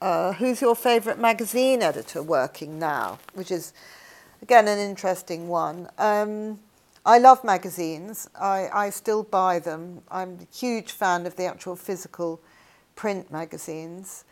uh, 0.00 0.32
who's 0.32 0.62
your 0.62 0.74
favourite 0.74 1.18
magazine 1.18 1.82
editor 1.82 2.22
working 2.22 2.78
now? 2.78 3.18
Which 3.34 3.50
is, 3.50 3.74
again, 4.40 4.66
an 4.66 4.78
interesting 4.78 5.48
one. 5.48 5.88
Um, 5.98 6.60
I 7.06 7.18
love 7.18 7.44
magazines. 7.44 8.28
I, 8.34 8.68
I 8.72 8.90
still 8.90 9.22
buy 9.22 9.60
them. 9.60 10.02
I'm 10.10 10.40
a 10.40 10.56
huge 10.56 10.90
fan 10.90 11.24
of 11.24 11.36
the 11.36 11.44
actual 11.44 11.76
physical 11.76 12.40
print 12.96 13.30
magazines. 13.30 14.24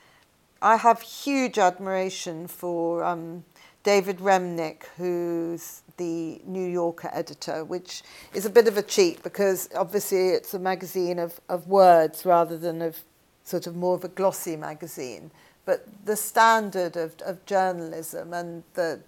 I 0.60 0.76
have 0.78 1.00
huge 1.00 1.56
admiration 1.56 2.48
for 2.48 3.04
um, 3.04 3.44
David 3.84 4.18
Remnick, 4.18 4.86
who's 4.96 5.82
the 5.98 6.40
New 6.44 6.66
Yorker 6.66 7.10
editor, 7.12 7.64
which 7.64 8.02
is 8.32 8.44
a 8.44 8.50
bit 8.50 8.66
of 8.66 8.76
a 8.76 8.82
cheat 8.82 9.22
because 9.22 9.68
obviously 9.76 10.30
it's 10.30 10.52
a 10.52 10.58
magazine 10.58 11.20
of, 11.20 11.40
of 11.48 11.68
words 11.68 12.26
rather 12.26 12.58
than 12.58 12.82
of 12.82 12.98
sort 13.44 13.68
of 13.68 13.76
more 13.76 13.94
of 13.94 14.02
a 14.02 14.08
glossy 14.08 14.56
magazine. 14.56 15.30
But 15.64 15.86
the 16.06 16.16
standard 16.16 16.96
of, 16.96 17.14
of 17.24 17.46
journalism 17.46 18.34
and 18.34 18.64
the, 18.74 18.98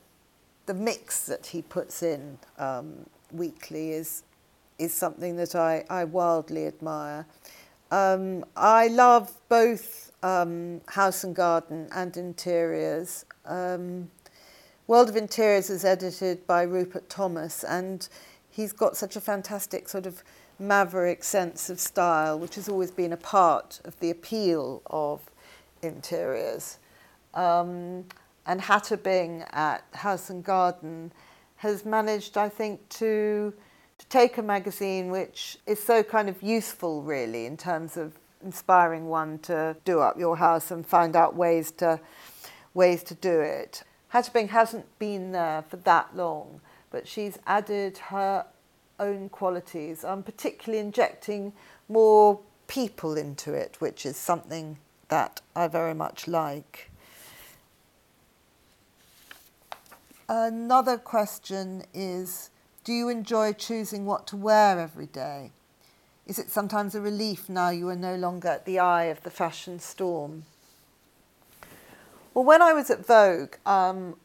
the 0.67 0.75
mix 0.75 1.27
that 1.27 1.47
he 1.47 1.63
puts 1.63 2.05
in 2.05 2.39
um, 2.59 3.07
weekly 3.33 3.93
is 3.93 4.23
is 4.79 4.93
something 4.93 5.37
that 5.37 5.55
I, 5.55 5.85
I 5.89 6.05
wildly 6.05 6.67
admire. 6.67 7.27
Um, 7.91 8.45
I 8.57 8.89
love 8.89 9.33
both 9.49 10.13
um, 10.23 10.83
House 10.89 11.25
and 11.25 11.35
Garden 11.35 11.89
and 11.93 12.15
Interiors. 12.17 13.25
Um, 13.47 14.11
World 14.87 15.09
of 15.09 15.17
Interiors 15.17 15.71
is 15.71 15.85
edited 15.85 16.47
by 16.47 16.63
Rupert 16.63 17.09
Thomas, 17.09 17.65
and 17.65 18.09
he's 18.51 18.73
got 18.73 18.97
such 18.97 19.17
a 19.17 19.21
fantastic 19.21 19.89
sort 19.89 20.07
of 20.07 20.23
maverick 20.59 21.25
sense 21.25 21.71
of 21.71 21.81
style, 21.81 22.39
which 22.39 22.55
has 22.55 22.69
always 22.69 22.91
been 22.91 23.13
a 23.13 23.17
part 23.17 23.81
of 23.85 23.99
the 24.01 24.11
appeal 24.11 24.83
of 24.87 25.21
interiors. 25.83 26.79
Um, 27.35 28.05
and 28.47 28.61
Hatta 28.61 28.97
Byng 28.97 29.45
at 29.51 29.85
House 29.93 30.31
and 30.31 30.45
Garden 30.45 31.13
has 31.57 31.85
managed, 31.85 32.37
I 32.37 32.49
think, 32.49 32.89
to, 32.91 33.53
to 33.99 34.07
take 34.07 34.39
a 34.39 34.43
magazine 34.43 35.11
which 35.11 35.59
is 35.67 35.83
so 35.83 36.03
kind 36.03 36.29
of 36.29 36.43
useful, 36.43 37.03
really, 37.03 37.47
in 37.47 37.57
terms 37.57 37.97
of 37.97 38.19
inspiring 38.45 39.09
one 39.09 39.39
to 39.41 39.77
do 39.85 40.01
up 40.01 40.19
your 40.19 40.37
house 40.37 40.71
and 40.71 40.87
find 40.87 41.17
out 41.17 41.35
ways 41.35 41.71
to 41.73 42.01
ways 42.75 43.03
to 43.03 43.15
do 43.15 43.41
it. 43.41 43.83
Hatta 44.09 44.31
Byng 44.31 44.49
hasn't 44.49 44.99
been 44.99 45.33
there 45.33 45.65
for 45.69 45.77
that 45.79 46.15
long, 46.15 46.61
but 46.91 47.09
she's 47.09 47.39
added 47.47 47.99
her 47.99 48.47
own 49.01 49.29
qualities. 49.31 50.05
I'm 50.05 50.23
particularly 50.23 50.85
injecting 50.85 51.53
more 51.89 52.39
people 52.69 53.17
into 53.17 53.53
it, 53.53 53.77
which 53.81 54.07
is 54.07 54.17
something 54.17 54.79
that 55.09 55.41
I 55.55 55.69
very 55.69 55.95
much 55.95 56.29
like. 56.29 56.91
Another 60.29 60.99
question 60.99 61.85
is 61.95 62.51
Do 62.83 62.93
you 62.93 63.09
enjoy 63.09 63.53
choosing 63.53 64.07
what 64.07 64.27
to 64.29 64.37
wear 64.37 64.81
every 64.81 65.07
day? 65.07 65.53
Is 66.27 66.41
it 66.41 66.51
sometimes 66.51 66.97
a 66.97 67.01
relief 67.01 67.49
now 67.49 67.71
you 67.71 67.89
are 67.89 67.97
no 67.97 68.17
longer 68.17 68.49
at 68.49 68.65
the 68.65 68.81
eye 68.81 69.05
of 69.05 69.23
the 69.23 69.31
fashion 69.31 69.79
storm? 69.79 70.45
Well, 72.35 72.45
when 72.45 72.61
I 72.61 72.73
was 72.73 72.91
at 72.91 73.07
Vogue, 73.07 73.55
um, 73.65 74.17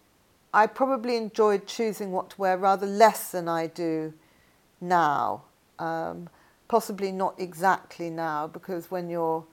I 0.54 0.66
probably 0.66 1.16
enjoyed 1.16 1.68
choosing 1.68 2.12
what 2.12 2.32
to 2.32 2.42
wear 2.42 2.58
rather 2.58 2.88
less 2.88 3.32
than 3.32 3.48
I 3.48 3.68
do 3.68 4.14
now. 4.82 5.44
Um, 5.78 6.30
possibly 6.68 7.12
not 7.12 7.40
exactly 7.40 8.10
now, 8.10 8.48
because 8.48 8.90
when 8.90 9.08
you're 9.08 9.46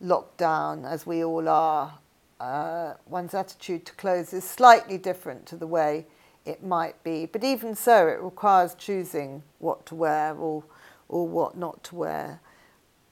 locked 0.00 0.38
down, 0.38 0.86
as 0.86 1.06
we 1.06 1.22
all 1.22 1.48
are, 1.48 1.98
uh, 2.40 2.94
one's 3.06 3.34
attitude 3.34 3.86
to 3.86 3.94
clothes 3.94 4.32
is 4.34 4.44
slightly 4.44 4.98
different 4.98 5.46
to 5.46 5.56
the 5.56 5.68
way 5.68 6.06
it 6.46 6.64
might 6.64 7.02
be. 7.04 7.26
But 7.26 7.44
even 7.44 7.76
so, 7.76 8.08
it 8.08 8.20
requires 8.22 8.74
choosing 8.76 9.44
what 9.60 9.86
to 9.86 9.96
wear 9.96 10.34
or, 10.36 10.64
or 11.08 11.28
what 11.28 11.56
not 11.58 11.84
to 11.84 11.96
wear. 11.96 12.40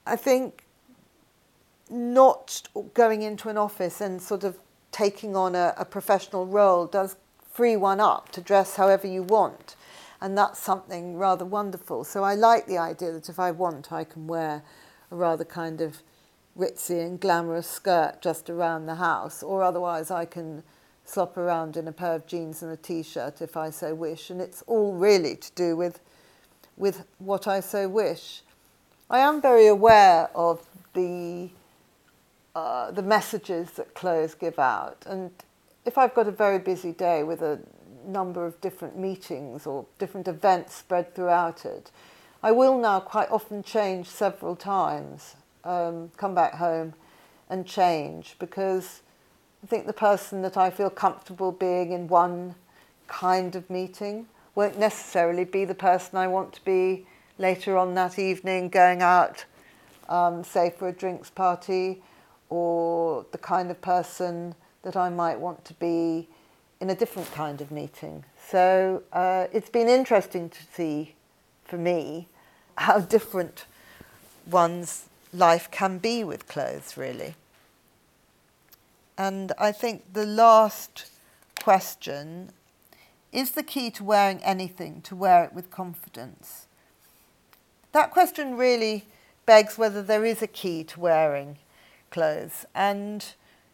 I 0.06 0.16
think 0.16 0.64
not 1.90 2.62
going 2.94 3.22
into 3.22 3.50
an 3.50 3.58
office 3.58 4.00
and 4.00 4.22
sort 4.22 4.44
of 4.44 4.58
taking 4.92 5.36
on 5.36 5.54
a, 5.54 5.74
a 5.78 5.84
professional 5.84 6.46
role 6.46 6.86
does 6.86 7.16
free 7.52 7.76
one 7.76 8.00
up 8.00 8.30
to 8.32 8.40
dress 8.40 8.76
however 8.76 9.06
you 9.06 9.22
want. 9.22 9.76
and 10.20 10.36
that's 10.36 10.58
something 10.60 11.16
rather 11.16 11.44
wonderful. 11.44 12.04
So 12.04 12.24
I 12.24 12.34
like 12.34 12.66
the 12.66 12.78
idea 12.78 13.12
that 13.12 13.28
if 13.28 13.38
I 13.38 13.50
want, 13.52 13.92
I 13.92 14.04
can 14.04 14.26
wear 14.26 14.62
a 15.10 15.16
rather 15.16 15.44
kind 15.44 15.80
of 15.80 16.02
ritzy 16.58 17.00
and 17.00 17.20
glamorous 17.20 17.68
skirt 17.68 18.20
just 18.20 18.50
around 18.50 18.86
the 18.86 18.96
house, 18.96 19.42
or 19.42 19.62
otherwise 19.62 20.10
I 20.10 20.24
can 20.24 20.64
slop 21.04 21.36
around 21.36 21.76
in 21.76 21.88
a 21.88 21.92
pair 21.92 22.14
of 22.14 22.26
jeans 22.26 22.62
and 22.62 22.70
a 22.70 22.76
t-shirt 22.76 23.40
if 23.40 23.56
I 23.56 23.70
so 23.70 23.94
wish, 23.94 24.28
and 24.28 24.40
it's 24.40 24.62
all 24.66 24.92
really 24.94 25.36
to 25.36 25.52
do 25.54 25.76
with 25.76 26.00
with 26.76 27.04
what 27.18 27.48
I 27.48 27.60
so 27.60 27.88
wish. 27.88 28.42
I 29.10 29.20
am 29.20 29.40
very 29.40 29.66
aware 29.66 30.28
of 30.34 30.66
the 30.94 31.50
uh, 32.54 32.90
the 32.90 33.02
messages 33.02 33.70
that 33.72 33.94
clothes 33.94 34.34
give 34.34 34.58
out, 34.58 35.04
and 35.06 35.30
if 35.84 35.96
I've 35.96 36.14
got 36.14 36.28
a 36.28 36.32
very 36.32 36.58
busy 36.58 36.92
day 36.92 37.22
with 37.22 37.40
a 37.40 37.60
number 38.04 38.44
of 38.44 38.60
different 38.60 38.98
meetings 38.98 39.66
or 39.66 39.86
different 39.98 40.28
events 40.28 40.74
spread 40.74 41.14
throughout 41.14 41.64
it, 41.64 41.90
I 42.42 42.52
will 42.52 42.78
now 42.78 43.00
quite 43.00 43.30
often 43.30 43.62
change 43.62 44.06
several 44.08 44.56
times, 44.56 45.36
um, 45.64 46.10
come 46.16 46.34
back 46.34 46.54
home 46.54 46.94
and 47.48 47.66
change 47.66 48.36
because 48.38 49.02
I 49.62 49.66
think 49.66 49.86
the 49.86 49.92
person 49.92 50.42
that 50.42 50.56
I 50.56 50.70
feel 50.70 50.90
comfortable 50.90 51.52
being 51.52 51.92
in 51.92 52.08
one 52.08 52.54
kind 53.06 53.56
of 53.56 53.68
meeting 53.68 54.26
won't 54.54 54.78
necessarily 54.78 55.44
be 55.44 55.64
the 55.64 55.74
person 55.74 56.18
I 56.18 56.28
want 56.28 56.52
to 56.54 56.64
be 56.64 57.06
later 57.38 57.76
on 57.76 57.94
that 57.94 58.18
evening 58.18 58.68
going 58.68 59.02
out, 59.02 59.44
um, 60.08 60.44
say 60.44 60.74
for 60.76 60.88
a 60.88 60.92
drinks 60.92 61.30
party, 61.30 62.02
or 62.50 63.26
the 63.32 63.38
kind 63.38 63.70
of 63.70 63.80
person 63.80 64.54
that 64.82 64.96
I 64.96 65.10
might 65.10 65.38
want 65.38 65.64
to 65.66 65.74
be 65.74 66.28
in 66.80 66.90
a 66.90 66.94
different 66.94 67.30
kind 67.32 67.60
of 67.60 67.70
meeting. 67.70 68.24
So 68.48 69.02
uh, 69.12 69.46
it's 69.52 69.68
been 69.68 69.88
interesting 69.88 70.48
to 70.50 70.58
see 70.72 71.14
for 71.64 71.76
me 71.76 72.28
how 72.76 73.00
different 73.00 73.66
one's 74.50 75.07
life 75.32 75.70
can 75.70 75.98
be 75.98 76.24
with 76.24 76.48
clothes, 76.48 76.96
really. 76.96 77.34
And 79.16 79.52
I 79.58 79.72
think 79.72 80.12
the 80.12 80.26
last 80.26 81.10
question 81.60 82.52
is 83.32 83.50
the 83.50 83.62
key 83.62 83.90
to 83.90 84.04
wearing 84.04 84.42
anything 84.42 85.02
to 85.02 85.14
wear 85.14 85.44
it 85.44 85.52
with 85.52 85.70
confidence? 85.70 86.66
That 87.92 88.10
question 88.10 88.56
really 88.56 89.06
begs 89.44 89.76
whether 89.76 90.02
there 90.02 90.24
is 90.24 90.42
a 90.42 90.46
key 90.46 90.84
to 90.84 91.00
wearing 91.00 91.58
clothes. 92.10 92.64
And 92.74 93.24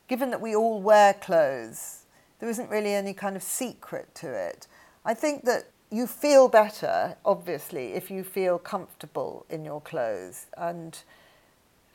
given 0.09 0.31
that 0.31 0.41
we 0.41 0.55
all 0.55 0.81
wear 0.81 1.15
clothes, 1.15 2.05
there 2.41 2.49
isn't 2.49 2.71
really 2.71 2.93
any 2.93 3.15
kind 3.15 3.37
of 3.37 3.43
secret 3.43 4.15
to 4.17 4.33
it. 4.33 4.67
I 5.05 5.15
think 5.15 5.45
that 5.45 5.65
you 5.91 6.07
feel 6.07 6.49
better, 6.49 7.17
obviously, 7.25 7.93
if 7.93 8.11
you 8.11 8.25
feel 8.25 8.59
comfortable 8.59 9.47
in 9.49 9.65
your 9.65 9.81
clothes 9.81 10.47
and 10.57 10.99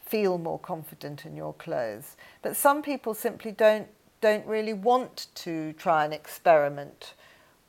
feel 0.10 0.38
more 0.38 0.60
confident 0.60 1.26
in 1.26 1.36
your 1.36 1.53
clothes. 1.53 2.18
But 2.41 2.55
some 2.55 2.82
people 2.82 3.14
simply 3.14 3.51
don't 3.51 3.88
don't 4.22 4.45
really 4.45 4.74
want 4.74 5.28
to 5.34 5.72
try 5.74 6.03
and 6.03 6.14
experiment 6.14 7.14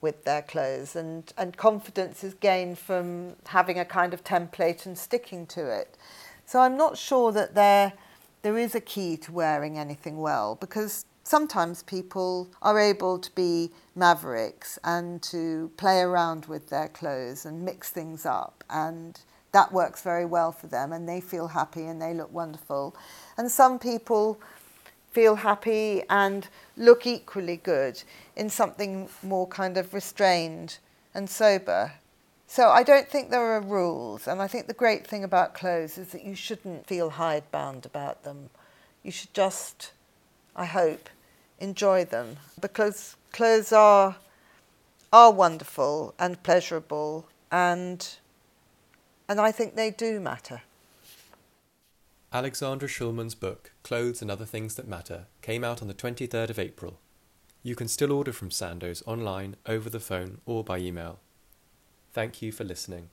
with 0.00 0.24
their 0.24 0.42
clothes 0.42 0.96
and, 0.96 1.32
and 1.38 1.56
confidence 1.56 2.24
is 2.24 2.34
gained 2.34 2.76
from 2.76 3.36
having 3.46 3.78
a 3.78 3.84
kind 3.84 4.12
of 4.12 4.24
template 4.24 4.84
and 4.84 4.98
sticking 4.98 5.46
to 5.46 5.70
it. 5.70 5.96
So 6.46 6.58
I'm 6.58 6.76
not 6.76 6.98
sure 6.98 7.30
that 7.32 7.54
there 7.54 7.92
there 8.42 8.56
is 8.56 8.74
a 8.74 8.80
key 8.80 9.16
to 9.18 9.30
wearing 9.30 9.78
anything 9.78 10.18
well 10.18 10.56
because 10.56 11.04
sometimes 11.24 11.82
people 11.82 12.50
are 12.62 12.78
able 12.78 13.18
to 13.18 13.30
be 13.34 13.70
mavericks 13.94 14.78
and 14.82 15.22
to 15.22 15.70
play 15.76 16.00
around 16.00 16.46
with 16.46 16.70
their 16.70 16.88
clothes 16.88 17.44
and 17.44 17.62
mix 17.62 17.90
things 17.90 18.24
up 18.24 18.64
and 18.70 19.20
that 19.52 19.72
works 19.72 20.02
very 20.02 20.24
well 20.24 20.52
for 20.52 20.66
them 20.66 20.92
and 20.92 21.08
they 21.08 21.20
feel 21.20 21.48
happy 21.48 21.86
and 21.86 22.00
they 22.00 22.14
look 22.14 22.32
wonderful. 22.32 22.94
And 23.36 23.50
some 23.50 23.78
people 23.78 24.40
feel 25.10 25.36
happy 25.36 26.02
and 26.08 26.48
look 26.76 27.06
equally 27.06 27.56
good 27.56 28.02
in 28.36 28.48
something 28.48 29.08
more 29.22 29.46
kind 29.46 29.76
of 29.76 29.92
restrained 29.92 30.78
and 31.14 31.28
sober. 31.28 31.92
So 32.46 32.68
I 32.68 32.82
don't 32.82 33.08
think 33.08 33.30
there 33.30 33.54
are 33.54 33.60
rules, 33.60 34.26
and 34.26 34.42
I 34.42 34.48
think 34.48 34.66
the 34.66 34.74
great 34.74 35.06
thing 35.06 35.22
about 35.22 35.54
clothes 35.54 35.96
is 35.96 36.08
that 36.08 36.24
you 36.24 36.34
shouldn't 36.34 36.84
feel 36.84 37.10
hidebound 37.10 37.86
about 37.86 38.24
them. 38.24 38.50
You 39.04 39.12
should 39.12 39.32
just, 39.32 39.92
I 40.56 40.64
hope, 40.64 41.08
enjoy 41.60 42.04
them 42.04 42.38
because 42.60 43.16
clothes 43.32 43.72
are 43.72 44.16
are 45.12 45.32
wonderful 45.32 46.14
and 46.18 46.40
pleasurable 46.42 47.26
and 47.50 48.16
and 49.30 49.40
I 49.40 49.52
think 49.52 49.76
they 49.76 49.92
do 49.92 50.18
matter. 50.18 50.62
Alexandra 52.32 52.88
Shulman's 52.88 53.36
book, 53.36 53.70
Clothes 53.84 54.20
and 54.20 54.28
Other 54.28 54.44
Things 54.44 54.74
That 54.74 54.88
Matter, 54.88 55.26
came 55.40 55.62
out 55.62 55.80
on 55.80 55.86
the 55.86 55.94
23rd 55.94 56.50
of 56.50 56.58
April. 56.58 56.98
You 57.62 57.76
can 57.76 57.86
still 57.86 58.10
order 58.10 58.32
from 58.32 58.50
Sandoe's 58.50 59.04
online, 59.06 59.54
over 59.66 59.88
the 59.88 60.00
phone, 60.00 60.40
or 60.46 60.64
by 60.64 60.78
email. 60.78 61.20
Thank 62.12 62.42
you 62.42 62.50
for 62.50 62.64
listening. 62.64 63.10